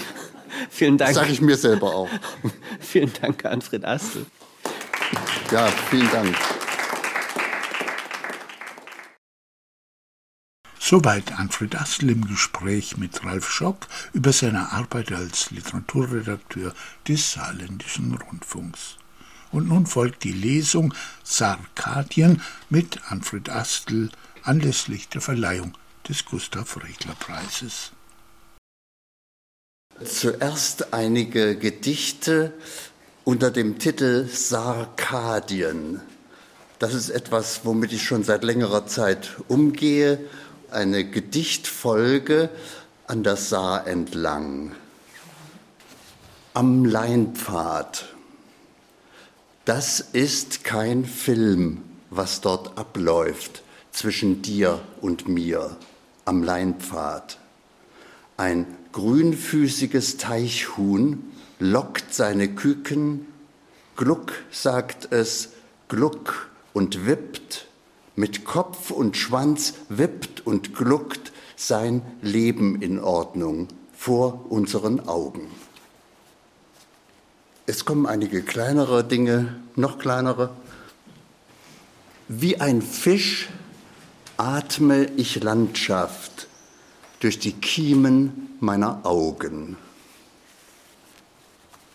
[0.70, 1.10] vielen Dank.
[1.10, 2.10] Das sage ich mir selber auch.
[2.80, 4.26] vielen Dank, Anfred Astel.
[5.50, 6.36] Ja, vielen Dank.
[10.78, 16.72] Soweit Anfred Astel im Gespräch mit Ralf Schock über seine Arbeit als Literaturredakteur
[17.08, 18.96] des Saarländischen Rundfunks.
[19.50, 22.40] Und nun folgt die Lesung Sarkadien
[22.70, 24.10] mit Anfred Astel
[24.44, 25.76] anlässlich der Verleihung
[26.08, 27.90] des Gustav Regler Preises.
[30.04, 32.52] Zuerst einige Gedichte
[33.24, 36.00] unter dem Titel Sarkadien.
[36.78, 40.20] Das ist etwas, womit ich schon seit längerer Zeit umgehe
[40.70, 42.50] eine Gedichtfolge
[43.06, 44.74] an der Saar entlang.
[46.54, 48.14] Am Leinpfad.
[49.64, 55.76] Das ist kein Film, was dort abläuft zwischen dir und mir
[56.26, 57.38] am Leinpfad.
[58.36, 61.24] Ein grünfüßiges Teichhuhn
[61.58, 63.26] lockt seine Küken,
[63.96, 65.52] Gluck sagt es,
[65.88, 67.66] Gluck und wippt
[68.14, 75.48] mit Kopf und Schwanz wippt und gluckt sein Leben in Ordnung vor unseren Augen.
[77.66, 80.50] Es kommen einige kleinere Dinge, noch kleinere.
[82.28, 83.48] Wie ein Fisch
[84.36, 86.48] atme ich Landschaft
[87.20, 89.76] durch die Kiemen meiner Augen.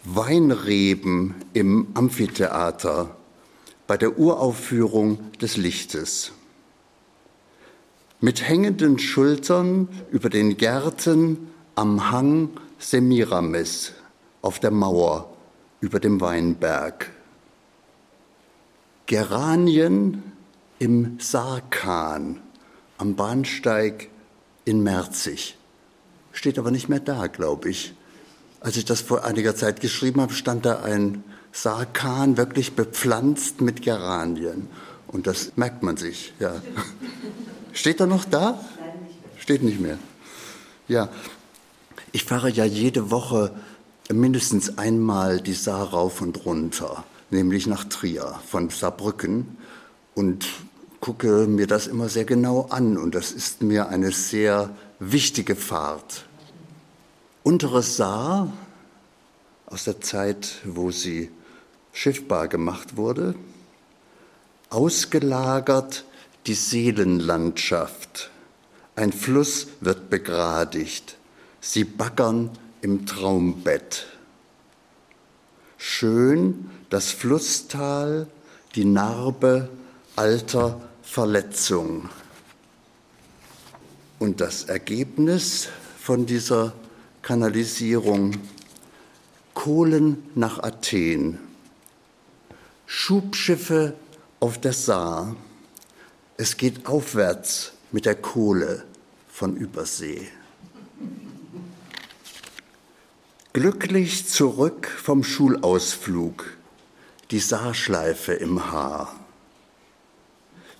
[0.03, 3.15] Weinreben im Amphitheater
[3.85, 6.31] bei der Uraufführung des Lichtes.
[8.19, 12.49] Mit hängenden Schultern über den Gärten am Hang
[12.79, 13.93] Semiramis
[14.41, 15.31] auf der Mauer
[15.81, 17.11] über dem Weinberg.
[19.05, 20.30] Geranien
[20.81, 22.41] im Sarkan
[22.97, 24.09] am Bahnsteig
[24.65, 25.55] in Merzig.
[26.31, 27.93] Steht aber nicht mehr da, glaube ich.
[28.61, 33.83] Als ich das vor einiger Zeit geschrieben habe, stand da ein Sarkan wirklich bepflanzt mit
[33.83, 34.69] Geranien.
[35.05, 36.59] Und das merkt man sich, ja.
[37.73, 38.59] Steht er noch da?
[39.37, 39.99] Steht nicht mehr.
[40.87, 41.09] Ja,
[42.11, 43.53] ich fahre ja jede Woche
[44.11, 49.57] mindestens einmal die Saar rauf und runter, nämlich nach Trier von Saarbrücken
[50.15, 50.47] und
[51.01, 56.25] gucke mir das immer sehr genau an und das ist mir eine sehr wichtige Fahrt.
[57.43, 58.53] Untere Saar
[59.65, 61.31] aus der Zeit, wo sie
[61.91, 63.33] schiffbar gemacht wurde,
[64.69, 66.05] ausgelagert
[66.45, 68.29] die Seelenlandschaft.
[68.95, 71.17] Ein Fluss wird begradigt,
[71.61, 74.05] sie baggern im Traumbett.
[75.77, 78.27] Schön das Flusstal,
[78.75, 79.69] die Narbe
[80.15, 80.79] alter
[81.11, 82.07] Verletzung.
[84.17, 85.67] Und das Ergebnis
[85.99, 86.71] von dieser
[87.21, 88.37] Kanalisierung
[89.53, 91.37] Kohlen nach Athen
[92.85, 93.93] Schubschiffe
[94.39, 95.35] auf der Saar.
[96.37, 98.85] Es geht aufwärts mit der Kohle
[99.27, 100.29] von Übersee.
[103.51, 106.45] Glücklich zurück vom Schulausflug,
[107.31, 109.20] die Saarschleife im Haar.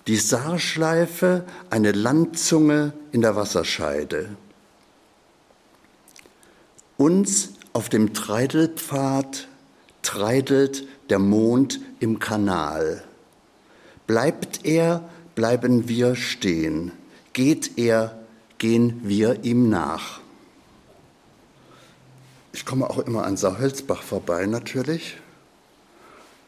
[0.06, 4.30] Die Saarschleife eine Landzunge in der Wasserscheide.
[6.96, 9.48] Uns auf dem Treidelpfad
[10.02, 13.04] treidelt der Mond im Kanal.
[14.06, 16.92] Bleibt er, bleiben wir stehen.
[17.32, 18.18] Geht er,
[18.58, 20.20] gehen wir ihm nach.
[22.52, 25.16] Ich komme auch immer an Saarhölzbach vorbei natürlich.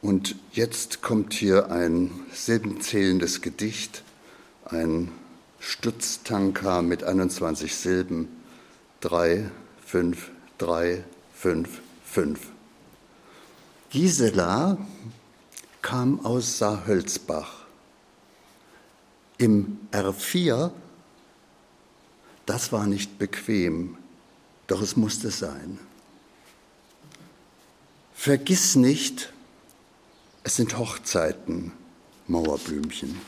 [0.04, 4.02] Und jetzt kommt hier ein silbenzählendes Gedicht,
[4.66, 5.10] ein
[5.60, 8.28] Stutztanker mit 21 Silben.
[9.00, 9.50] Drei,
[9.82, 12.40] fünf, drei, fünf, fünf.
[13.88, 14.76] Gisela
[15.80, 17.64] kam aus Saarhölzbach.
[19.38, 20.70] Im R4,
[22.44, 23.96] das war nicht bequem,
[24.66, 25.78] doch es musste sein.
[28.12, 29.32] Vergiss nicht,
[30.44, 31.72] es sind Hochzeiten,
[32.28, 33.18] Mauerblümchen.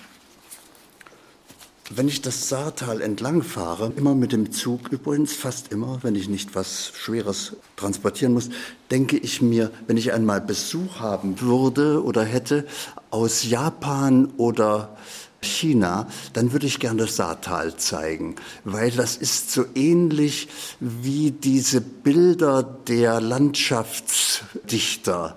[1.89, 6.29] Wenn ich das Saartal entlang fahre, immer mit dem Zug, übrigens fast immer, wenn ich
[6.29, 8.51] nicht was Schweres transportieren muss,
[8.91, 12.67] denke ich mir, wenn ich einmal Besuch haben würde oder hätte
[13.11, 14.97] aus Japan oder
[15.41, 20.49] China, dann würde ich gerne das Saartal zeigen, weil das ist so ähnlich
[20.81, 25.37] wie diese Bilder der Landschaftsdichter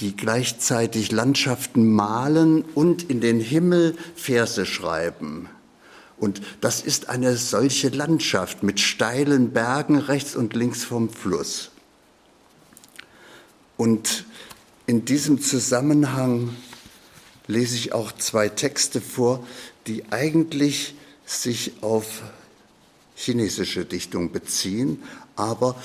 [0.00, 5.48] die gleichzeitig Landschaften malen und in den Himmel Verse schreiben.
[6.18, 11.70] Und das ist eine solche Landschaft mit steilen Bergen rechts und links vom Fluss.
[13.76, 14.24] Und
[14.86, 16.54] in diesem Zusammenhang
[17.46, 19.44] lese ich auch zwei Texte vor,
[19.86, 22.22] die eigentlich sich auf
[23.14, 25.02] chinesische Dichtung beziehen,
[25.36, 25.76] aber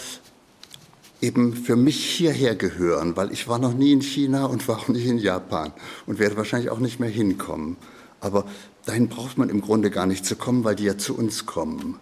[1.22, 4.88] eben für mich hierher gehören, weil ich war noch nie in China und war auch
[4.88, 5.74] nicht in Japan
[6.06, 7.78] und werde wahrscheinlich auch nicht mehr hinkommen.
[8.20, 8.46] Aber
[8.86, 12.00] dahin braucht man im Grunde gar nicht zu kommen, weil die ja zu uns kommen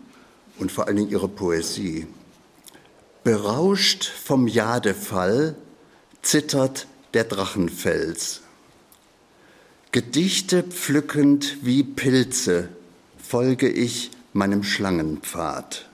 [0.57, 2.07] und vor allen Dingen ihre Poesie.
[3.23, 5.55] Berauscht vom Jadefall
[6.21, 8.41] zittert der Drachenfels.
[9.91, 12.69] Gedichte pflückend wie Pilze
[13.17, 15.89] folge ich meinem Schlangenpfad.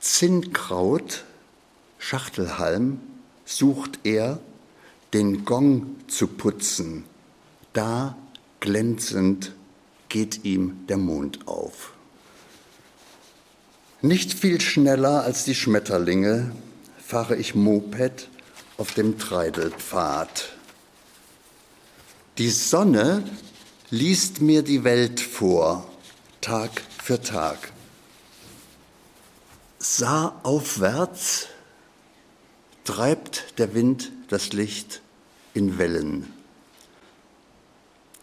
[0.00, 1.24] Zinnkraut
[1.98, 3.00] Schachtelhalm
[3.44, 4.40] sucht er,
[5.12, 7.04] den Gong zu putzen.
[7.72, 8.16] Da
[8.60, 9.52] glänzend
[10.08, 11.92] geht ihm der Mond auf.
[14.00, 16.52] Nicht viel schneller als die Schmetterlinge
[17.04, 18.28] fahre ich Moped
[18.76, 20.52] auf dem Treidelpfad.
[22.38, 23.24] Die Sonne
[23.90, 25.90] liest mir die Welt vor,
[26.40, 26.70] Tag
[27.02, 27.72] für Tag.
[29.80, 31.48] Sah aufwärts
[32.88, 35.02] treibt der Wind das Licht
[35.52, 36.32] in Wellen.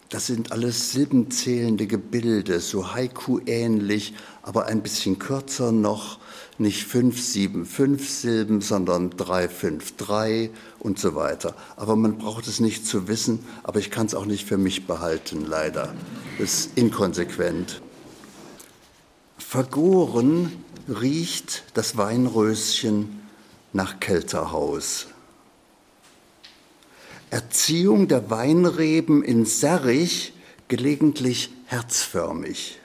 [0.09, 6.17] Das sind alles silbenzählende Gebilde, so Haiku-ähnlich, aber ein bisschen kürzer noch,
[6.57, 10.49] nicht fünf, sieben, fünf Silben, sondern drei, fünf, drei
[10.79, 11.55] und so weiter.
[11.75, 14.87] Aber man braucht es nicht zu wissen, aber ich kann es auch nicht für mich
[14.87, 15.93] behalten, leider.
[16.39, 17.83] Das ist inkonsequent.
[19.37, 20.53] Vergoren
[20.87, 23.24] riecht das Weinröschen
[23.75, 25.07] nach Kelterhaus.
[27.29, 30.33] Erziehung der Weinreben in Serrich
[30.69, 32.79] gelegentlich herzförmig.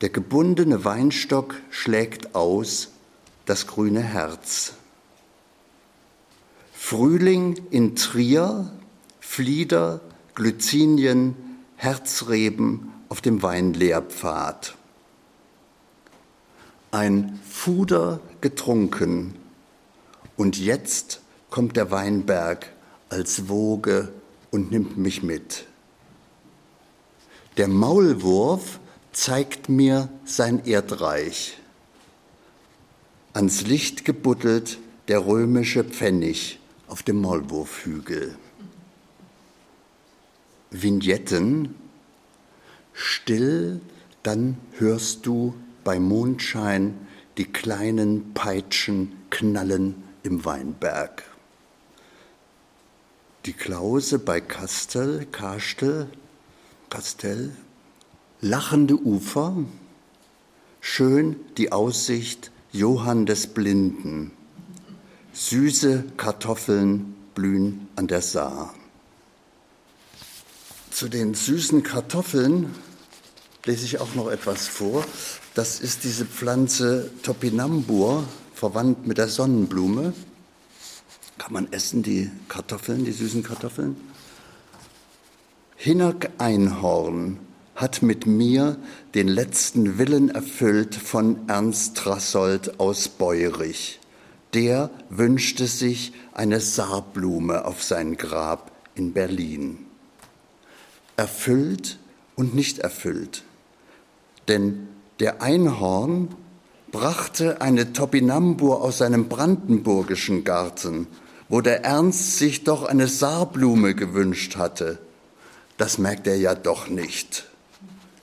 [0.00, 2.88] Der gebundene Weinstock schlägt aus
[3.46, 4.72] das grüne Herz.
[6.72, 8.72] Frühling in Trier,
[9.20, 10.00] Flieder,
[10.34, 11.36] Glycinien,
[11.76, 14.77] Herzreben auf dem Weinlehrpfad
[16.90, 19.34] ein Fuder getrunken
[20.36, 21.20] und jetzt
[21.50, 22.72] kommt der Weinberg
[23.08, 24.12] als Woge
[24.50, 25.66] und nimmt mich mit.
[27.56, 28.78] Der Maulwurf
[29.12, 31.58] zeigt mir sein Erdreich.
[33.32, 34.78] Ans Licht gebuddelt
[35.08, 38.36] der römische Pfennig auf dem Maulwurfhügel.
[40.70, 41.74] Vignetten,
[42.92, 43.80] still,
[44.22, 45.54] dann hörst du
[45.88, 46.98] bei Mondschein
[47.38, 51.22] die kleinen Peitschen knallen im Weinberg.
[53.46, 56.10] Die Klause bei Kastel, Kastel,
[56.90, 57.56] Kastel,
[58.42, 59.56] lachende Ufer,
[60.82, 64.32] schön die Aussicht Johann des Blinden,
[65.32, 68.74] süße Kartoffeln blühen an der Saar.
[70.90, 72.74] Zu den süßen Kartoffeln
[73.64, 75.02] lese ich auch noch etwas vor.
[75.58, 78.22] Das ist diese Pflanze Topinambur,
[78.54, 80.12] verwandt mit der Sonnenblume.
[81.36, 83.96] Kann man essen, die Kartoffeln, die süßen Kartoffeln.
[85.74, 87.40] Hinnerk Einhorn
[87.74, 88.76] hat mit mir
[89.16, 93.98] den letzten Willen erfüllt von Ernst Trassold aus Beurich.
[94.54, 99.86] Der wünschte sich eine Saarblume auf sein Grab in Berlin.
[101.16, 101.98] Erfüllt
[102.36, 103.42] und nicht erfüllt.
[104.46, 104.87] Denn
[105.20, 106.34] der Einhorn
[106.92, 111.06] brachte eine Topinambur aus seinem brandenburgischen Garten,
[111.48, 114.98] wo der Ernst sich doch eine Saarblume gewünscht hatte.
[115.76, 117.46] Das merkt er ja doch nicht.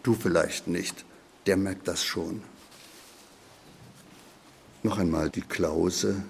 [0.03, 1.05] Du vielleicht nicht,
[1.47, 2.43] der merkt das schon.
[4.83, 6.23] Noch einmal die Klause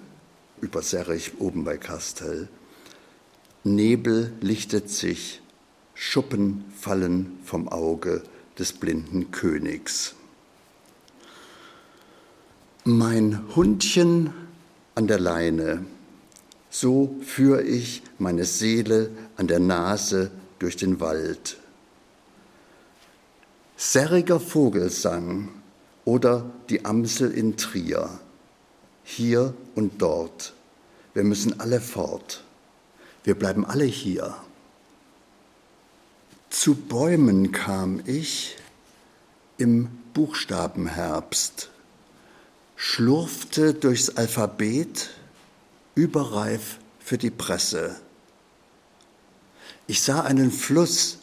[0.60, 2.48] über Serrich oben bei Kastel.
[3.64, 5.42] Nebel lichtet sich,
[5.94, 8.22] Schuppen fallen vom Auge
[8.58, 10.14] des blinden Königs.
[12.88, 14.32] Mein Hundchen
[14.94, 15.84] an der Leine,
[16.70, 20.30] so führe ich meine Seele an der Nase
[20.60, 21.58] durch den Wald
[23.76, 25.48] Serriger Vogelsang
[26.04, 28.20] oder die Amsel in Trier.
[29.02, 30.54] Hier und dort.
[31.12, 32.44] Wir müssen alle fort.
[33.24, 34.36] Wir bleiben alle hier.
[36.50, 38.56] Zu Bäumen kam ich
[39.58, 41.70] im Buchstabenherbst,
[42.76, 45.10] schlurfte durchs Alphabet,
[45.94, 47.96] überreif für die Presse.
[49.86, 51.18] Ich sah einen Fluss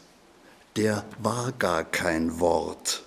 [0.76, 3.04] der war gar kein Wort,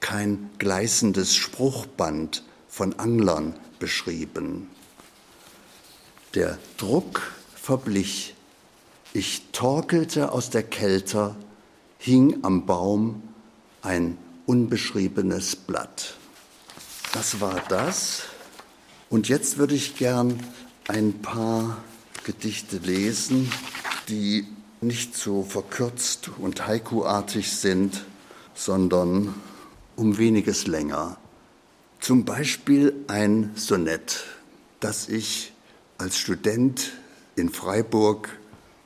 [0.00, 4.68] kein gleißendes Spruchband von Anglern beschrieben.
[6.34, 8.34] Der Druck verblich,
[9.14, 11.34] ich torkelte aus der Kälte,
[11.96, 13.22] hing am Baum
[13.80, 16.14] ein unbeschriebenes Blatt.
[17.12, 18.24] Das war das.
[19.08, 20.42] Und jetzt würde ich gern
[20.88, 21.78] ein paar
[22.24, 23.50] Gedichte lesen,
[24.08, 24.46] die
[24.80, 28.04] nicht so verkürzt und haikuartig sind,
[28.54, 29.34] sondern
[29.96, 31.16] um weniges länger.
[32.00, 34.24] Zum Beispiel ein Sonett,
[34.80, 35.52] das ich
[35.96, 36.92] als Student
[37.34, 38.28] in Freiburg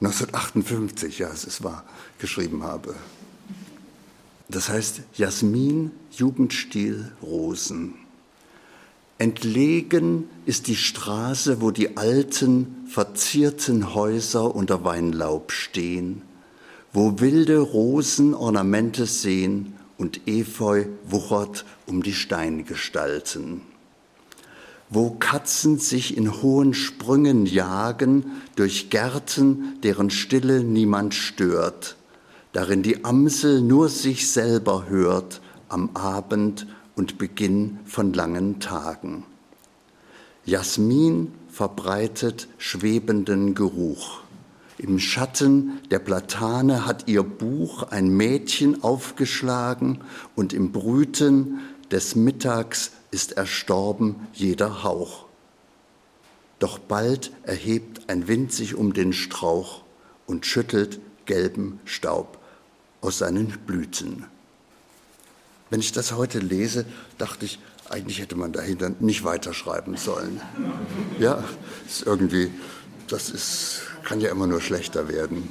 [0.01, 1.85] 1958, ja, es wahr,
[2.19, 2.95] geschrieben habe.
[4.49, 8.02] Das heißt Jasmin, Jugendstil, Rosen.
[9.23, 16.23] Entlegen ist die Straße, wo die alten, verzierten Häuser unter Weinlaub stehen,
[16.93, 23.61] wo wilde Rosen Ornamente sehen und Efeu wuchert um die Steingestalten,
[24.91, 28.25] wo Katzen sich in hohen Sprüngen jagen
[28.57, 31.95] durch Gärten, deren Stille niemand stört,
[32.53, 36.67] darin die Amsel nur sich selber hört am Abend
[36.97, 39.25] und Beginn von langen Tagen.
[40.45, 44.23] Jasmin verbreitet schwebenden Geruch.
[44.79, 50.01] Im Schatten der Platane hat ihr Buch ein Mädchen aufgeschlagen
[50.35, 55.27] und im Brüten des Mittags ist erstorben jeder Hauch.
[56.59, 59.83] Doch bald erhebt ein Wind sich um den Strauch
[60.27, 62.39] und schüttelt gelben Staub
[63.01, 64.25] aus seinen Blüten.
[65.73, 66.85] Wenn ich das heute lese,
[67.17, 67.59] dachte ich,
[67.89, 70.39] eigentlich hätte man dahinter nicht weiterschreiben sollen.
[71.19, 71.43] Ja,
[71.89, 72.51] ist irgendwie,
[73.09, 75.49] das ist, kann ja immer nur schlechter werden.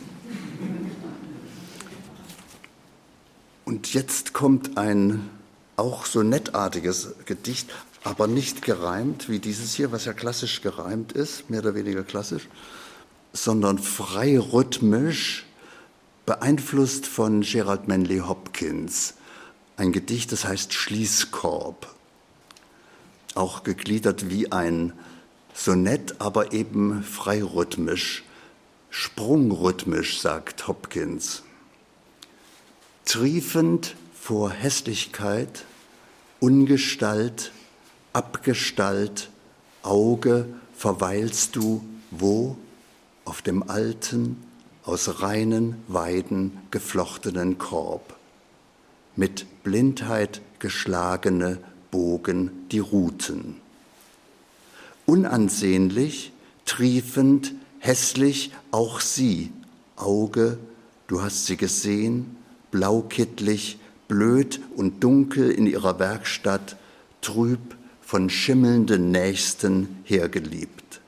[3.65, 5.27] Und jetzt kommt ein
[5.75, 7.71] auch so nettartiges Gedicht,
[8.03, 12.47] aber nicht gereimt wie dieses hier, was ja klassisch gereimt ist, mehr oder weniger klassisch,
[13.33, 15.47] sondern frei rhythmisch,
[16.27, 19.15] beeinflusst von Gerald Manley Hopkins
[19.77, 21.93] ein Gedicht, das heißt Schließkorb,
[23.35, 24.93] auch gegliedert wie ein
[25.53, 28.23] Sonett, aber eben freirhythmisch,
[28.89, 31.43] sprungrhythmisch, sagt Hopkins.
[33.05, 35.65] Triefend vor Hässlichkeit,
[36.39, 37.51] Ungestalt,
[38.13, 39.29] Abgestalt,
[39.83, 42.57] Auge, verweilst du wo?
[43.25, 44.43] Auf dem alten,
[44.83, 48.15] aus reinen Weiden geflochtenen Korb
[49.15, 51.59] mit Blindheit geschlagene
[51.91, 53.57] bogen die Ruten.
[55.05, 56.31] Unansehnlich,
[56.65, 59.51] triefend, hässlich auch sie,
[59.95, 60.57] Auge,
[61.07, 62.37] du hast sie gesehen,
[62.71, 66.77] blaukittlich, blöd und dunkel in ihrer Werkstatt,
[67.21, 67.59] trüb
[68.01, 71.01] von schimmelnden Nächsten hergeliebt.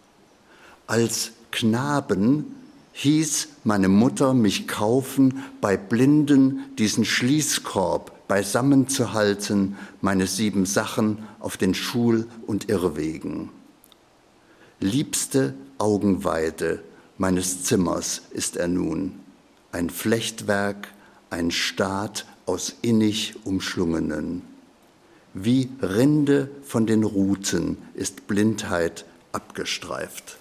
[0.87, 2.55] Als Knaben
[2.93, 11.19] hieß meine Mutter mich kaufen, bei Blinden diesen Schließkorb beisammen zu halten, meine sieben Sachen
[11.39, 13.51] auf den Schul- und Irrwegen.
[14.79, 16.83] Liebste Augenweide
[17.19, 19.19] meines Zimmers ist er nun.
[19.71, 20.87] ein Flechtwerk,
[21.29, 24.41] ein Staat aus innig umschlungenen.
[25.35, 30.37] Wie Rinde von den Ruten ist Blindheit abgestreift.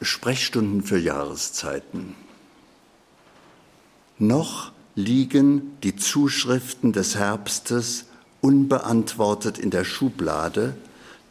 [0.00, 2.14] Sprechstunden für Jahreszeiten.
[4.20, 8.06] Noch liegen die Zuschriften des Herbstes
[8.40, 10.74] unbeantwortet in der Schublade,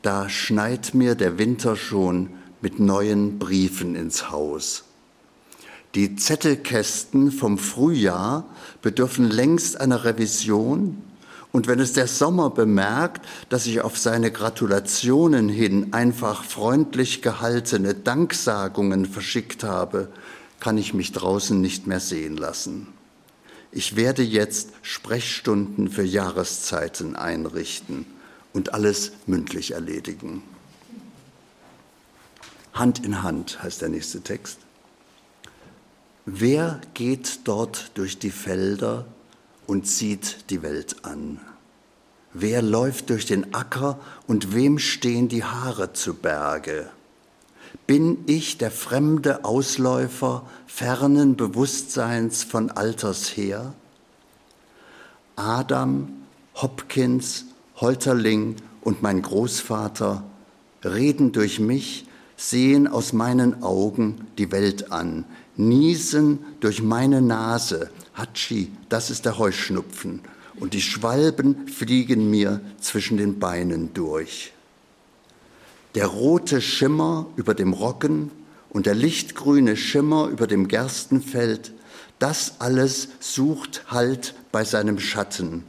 [0.01, 2.29] da schneit mir der Winter schon
[2.61, 4.85] mit neuen Briefen ins Haus.
[5.95, 8.45] Die Zettelkästen vom Frühjahr
[8.81, 11.03] bedürfen längst einer Revision,
[11.51, 17.95] und wenn es der Sommer bemerkt, dass ich auf seine Gratulationen hin einfach freundlich gehaltene
[17.95, 20.07] Danksagungen verschickt habe,
[20.61, 22.87] kann ich mich draußen nicht mehr sehen lassen.
[23.71, 28.05] Ich werde jetzt Sprechstunden für Jahreszeiten einrichten
[28.53, 30.41] und alles mündlich erledigen.
[32.73, 34.59] Hand in Hand heißt der nächste Text.
[36.25, 39.05] Wer geht dort durch die Felder
[39.65, 41.39] und sieht die Welt an?
[42.33, 46.89] Wer läuft durch den Acker und wem stehen die Haare zu Berge?
[47.87, 53.73] Bin ich der fremde Ausläufer fernen Bewusstseins von Alters her?
[55.37, 56.09] Adam,
[56.55, 57.45] Hopkins,
[57.77, 60.25] Holterling und mein Großvater
[60.83, 65.23] reden durch mich, sehen aus meinen Augen die Welt an,
[65.55, 70.19] niesen durch meine Nase, Hatschi, das ist der Heuschnupfen,
[70.59, 74.51] und die Schwalben fliegen mir zwischen den Beinen durch.
[75.97, 78.29] Der rote Schimmer über dem Roggen
[78.69, 81.73] und der lichtgrüne Schimmer über dem Gerstenfeld,
[82.19, 85.63] das alles sucht Halt bei seinem Schatten.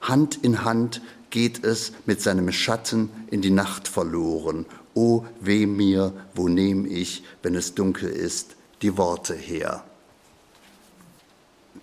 [0.00, 4.64] Hand in Hand geht es mit seinem Schatten in die Nacht verloren.
[4.94, 9.84] O weh mir, wo nehm ich, wenn es dunkel ist, die Worte her.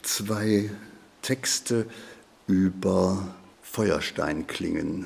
[0.02, 0.72] Zwei
[1.22, 1.86] Texte
[2.48, 5.06] über Feuersteinklingen.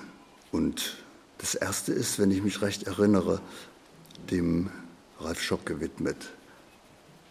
[0.53, 1.04] Und
[1.45, 3.39] das erste ist, wenn ich mich recht erinnere,
[4.31, 4.69] dem
[5.19, 6.17] Ralf Schock gewidmet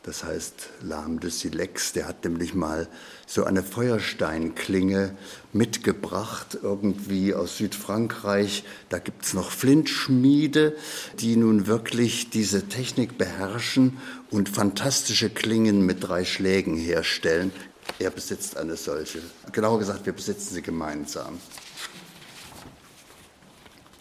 [0.04, 2.88] das heißt Lahm de Silex, der hat nämlich mal
[3.26, 5.16] so eine Feuersteinklinge
[5.54, 8.64] mitgebracht, irgendwie aus Südfrankreich.
[8.90, 10.76] Da gibt es noch Flintschmiede,
[11.20, 13.96] die nun wirklich diese Technik beherrschen
[14.30, 17.50] und fantastische Klingen mit drei Schlägen herstellen.
[17.98, 19.20] Er besitzt eine solche.
[19.52, 21.38] Genauer gesagt, wir besitzen sie gemeinsam.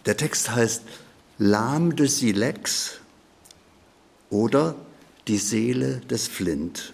[0.06, 0.82] Der Text heißt
[1.38, 2.98] Lahm de Silex
[4.30, 4.76] oder
[5.26, 6.92] die Seele des Flint.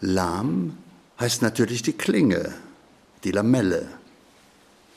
[0.00, 0.76] Lahm
[1.18, 2.54] heißt natürlich die Klinge,
[3.24, 3.88] die Lamelle.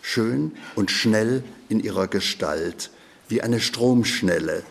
[0.01, 2.91] Schön und schnell in ihrer Gestalt,
[3.29, 4.63] wie eine Stromschnelle.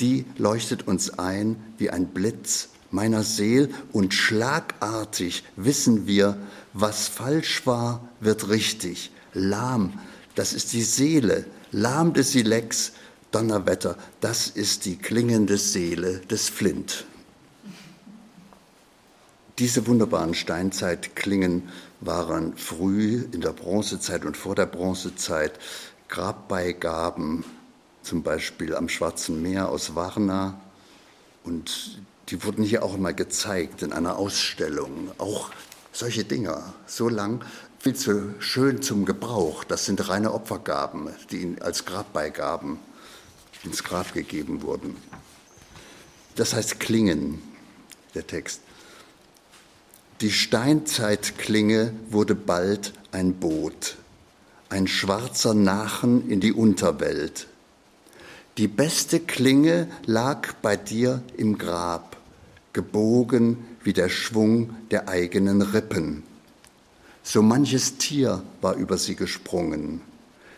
[0.00, 6.38] Die leuchtet uns ein wie ein Blitz meiner Seel und schlagartig wissen wir,
[6.72, 9.10] was falsch war, wird richtig.
[9.34, 9.98] Lahm,
[10.36, 12.92] das ist die Seele, lahm des Silex,
[13.32, 17.06] Donnerwetter, das ist die klingende Seele des Flint.
[19.58, 21.70] Diese wunderbaren Steinzeitklingen
[22.00, 25.58] waren früh in der Bronzezeit und vor der Bronzezeit
[26.08, 27.44] Grabbeigaben,
[28.02, 30.60] zum Beispiel am Schwarzen Meer aus Varna.
[31.44, 35.10] Und die wurden hier auch immer gezeigt in einer Ausstellung.
[35.16, 35.50] Auch
[35.92, 37.42] solche Dinger, so lang,
[37.86, 39.62] viel zu schön zum Gebrauch.
[39.62, 42.80] Das sind reine Opfergaben, die als Grabbeigaben
[43.62, 44.96] ins Grab gegeben wurden.
[46.34, 47.40] Das heißt Klingen,
[48.16, 48.60] der Text.
[50.20, 53.94] Die Steinzeitklinge wurde bald ein Boot,
[54.68, 57.46] ein schwarzer Nachen in die Unterwelt.
[58.58, 62.16] Die beste Klinge lag bei dir im Grab,
[62.72, 66.24] gebogen wie der Schwung der eigenen Rippen.
[67.28, 70.00] So manches Tier war über sie gesprungen.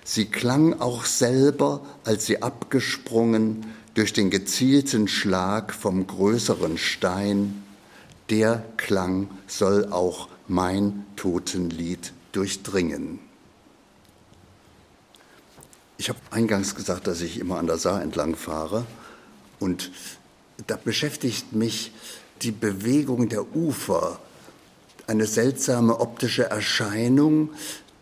[0.04, 3.64] Sie klang auch selber, als sie abgesprungen
[3.94, 7.62] durch den gezielten Schlag vom größeren Stein.
[8.28, 13.18] Der Klang soll auch mein Totenlied durchdringen.
[15.96, 18.84] Ich habe eingangs gesagt, dass ich immer an der Saar entlang fahre
[19.58, 19.90] und
[20.66, 21.92] da beschäftigt mich
[22.42, 24.20] die Bewegung der Ufer,
[25.08, 27.50] eine seltsame optische Erscheinung,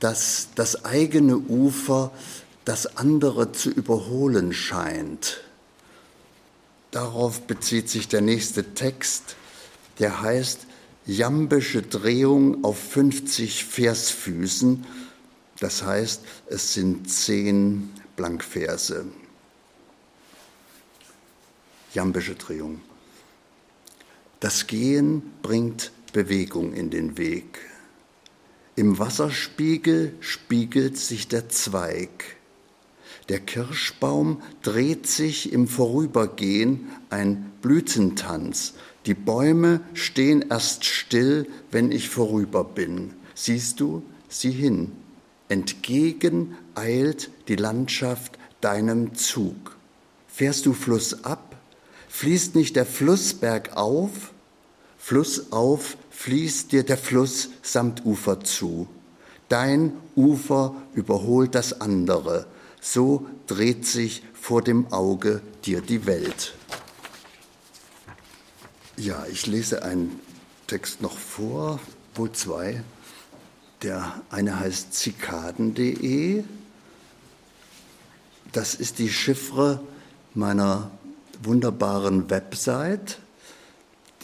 [0.00, 2.10] dass das eigene Ufer
[2.64, 5.40] das andere zu überholen scheint.
[6.90, 9.36] Darauf bezieht sich der nächste Text,
[9.98, 10.66] der heißt
[11.06, 14.84] Jambische Drehung auf 50 Versfüßen.
[15.60, 19.06] Das heißt, es sind zehn Blankverse.
[21.94, 22.80] Jambische Drehung.
[24.40, 27.58] Das Gehen bringt Bewegung in den Weg.
[28.74, 32.38] Im Wasserspiegel spiegelt sich der Zweig.
[33.28, 38.72] Der Kirschbaum dreht sich im Vorübergehen ein Blütentanz.
[39.04, 43.12] Die Bäume stehen erst still, wenn ich vorüber bin.
[43.34, 44.92] Siehst du, sieh hin.
[45.50, 49.76] Entgegen eilt die Landschaft deinem Zug.
[50.28, 51.56] Fährst du flussab,
[52.08, 54.32] fließt nicht der Fluss bergauf,
[54.96, 58.88] flussauf fließt dir der Fluss samt Ufer zu.
[59.48, 62.46] Dein Ufer überholt das andere,
[62.80, 66.54] so dreht sich vor dem Auge dir die Welt.
[68.96, 70.18] Ja, ich lese einen
[70.66, 71.78] Text noch vor,
[72.14, 72.82] wohl zwei.
[73.82, 76.44] Der eine heißt zikaden.de.
[78.52, 79.80] Das ist die Chiffre
[80.34, 80.90] meiner
[81.42, 83.18] wunderbaren Website,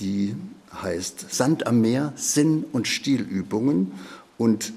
[0.00, 0.34] die
[0.80, 3.92] heißt Sand am Meer, Sinn- und Stilübungen.
[4.38, 4.72] Und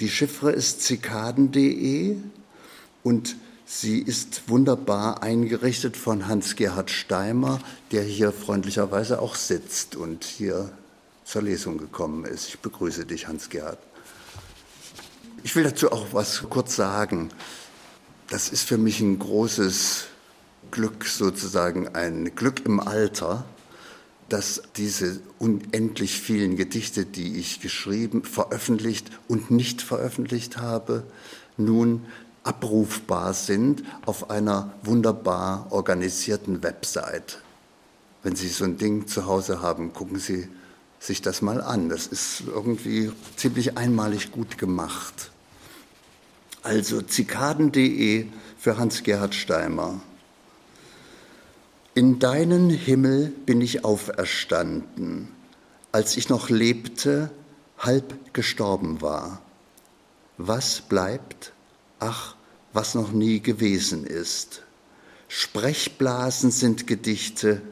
[0.00, 2.16] die Chiffre ist zikaden.de
[3.02, 7.60] und sie ist wunderbar eingerichtet von Hans-Gerhard Steimer,
[7.92, 10.70] der hier freundlicherweise auch sitzt und hier
[11.24, 12.48] zur Lesung gekommen ist.
[12.48, 13.78] Ich begrüße dich, Hans-Gerhard.
[15.42, 17.30] Ich will dazu auch was kurz sagen.
[18.28, 20.06] Das ist für mich ein großes
[20.70, 23.44] Glück, sozusagen ein Glück im Alter,
[24.34, 31.04] dass diese unendlich vielen Gedichte, die ich geschrieben, veröffentlicht und nicht veröffentlicht habe,
[31.56, 32.04] nun
[32.42, 37.38] abrufbar sind auf einer wunderbar organisierten Website.
[38.24, 40.48] Wenn Sie so ein Ding zu Hause haben, gucken Sie
[40.98, 41.88] sich das mal an.
[41.88, 45.30] Das ist irgendwie ziemlich einmalig gut gemacht.
[46.64, 48.26] Also zikaden.de
[48.58, 50.00] für Hans-Gerhard Steimer.
[51.96, 55.28] In deinen Himmel bin ich auferstanden,
[55.92, 57.30] als ich noch lebte,
[57.78, 59.40] halb gestorben war.
[60.36, 61.52] Was bleibt?
[62.00, 62.34] Ach,
[62.72, 64.62] was noch nie gewesen ist.
[65.28, 67.62] Sprechblasen sind Gedichte,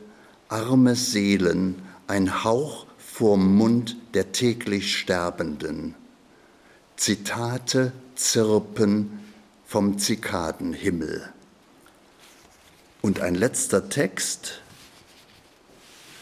[0.48, 5.96] arme Seelen, ein Hauch vorm Mund der täglich Sterbenden.
[6.94, 9.18] Zitate zirpen
[9.66, 11.32] vom Zikadenhimmel.
[13.02, 14.62] Und ein letzter Text,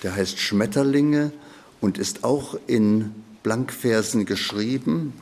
[0.03, 1.31] der heißt Schmetterlinge
[1.81, 5.13] und ist auch in Blankversen geschrieben.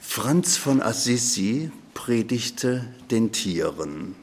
[0.00, 4.14] Franz von Assisi predigte den Tieren.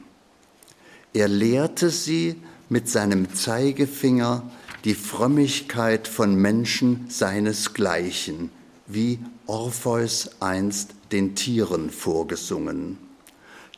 [1.12, 2.36] Er lehrte sie
[2.68, 4.42] mit seinem Zeigefinger
[4.84, 8.50] die Frömmigkeit von Menschen seinesgleichen,
[8.86, 13.05] wie Orpheus einst den Tieren vorgesungen.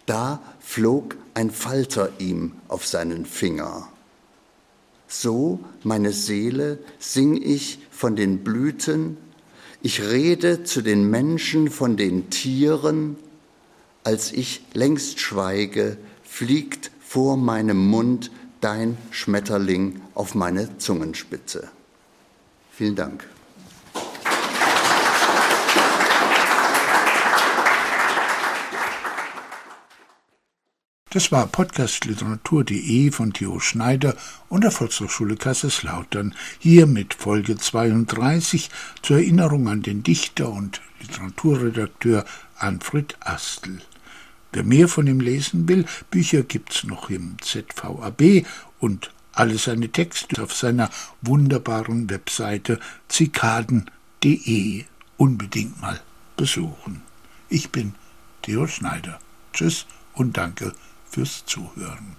[0.09, 3.89] Da flog ein Falter ihm auf seinen Finger.
[5.07, 9.19] So, meine Seele, sing ich von den Blüten,
[9.83, 13.17] ich rede zu den Menschen von den Tieren,
[14.03, 18.31] als ich längst schweige, fliegt vor meinem Mund
[18.63, 21.69] dein Schmetterling auf meine Zungenspitze.
[22.73, 23.29] Vielen Dank.
[31.11, 34.15] Das war podcastliteratur.de von Theo Schneider
[34.51, 36.35] und der Volkshochschule Kaiserslautern.
[36.59, 38.69] Hier mit Folge 32
[39.01, 42.27] zur Erinnerung an den Dichter und Literaturredakteur
[42.59, 43.81] Anfred Astel.
[44.53, 48.45] Wer mehr von ihm lesen will, Bücher gibt's noch im ZVAB
[48.79, 50.91] und alle seine Texte auf seiner
[51.23, 54.85] wunderbaren Webseite zikaden.de
[55.17, 56.03] unbedingt mal
[56.37, 57.01] besuchen.
[57.49, 57.95] Ich bin
[58.43, 59.19] Theo Schneider.
[59.55, 60.75] Tschüss und danke
[61.11, 62.19] fürs Zuhören.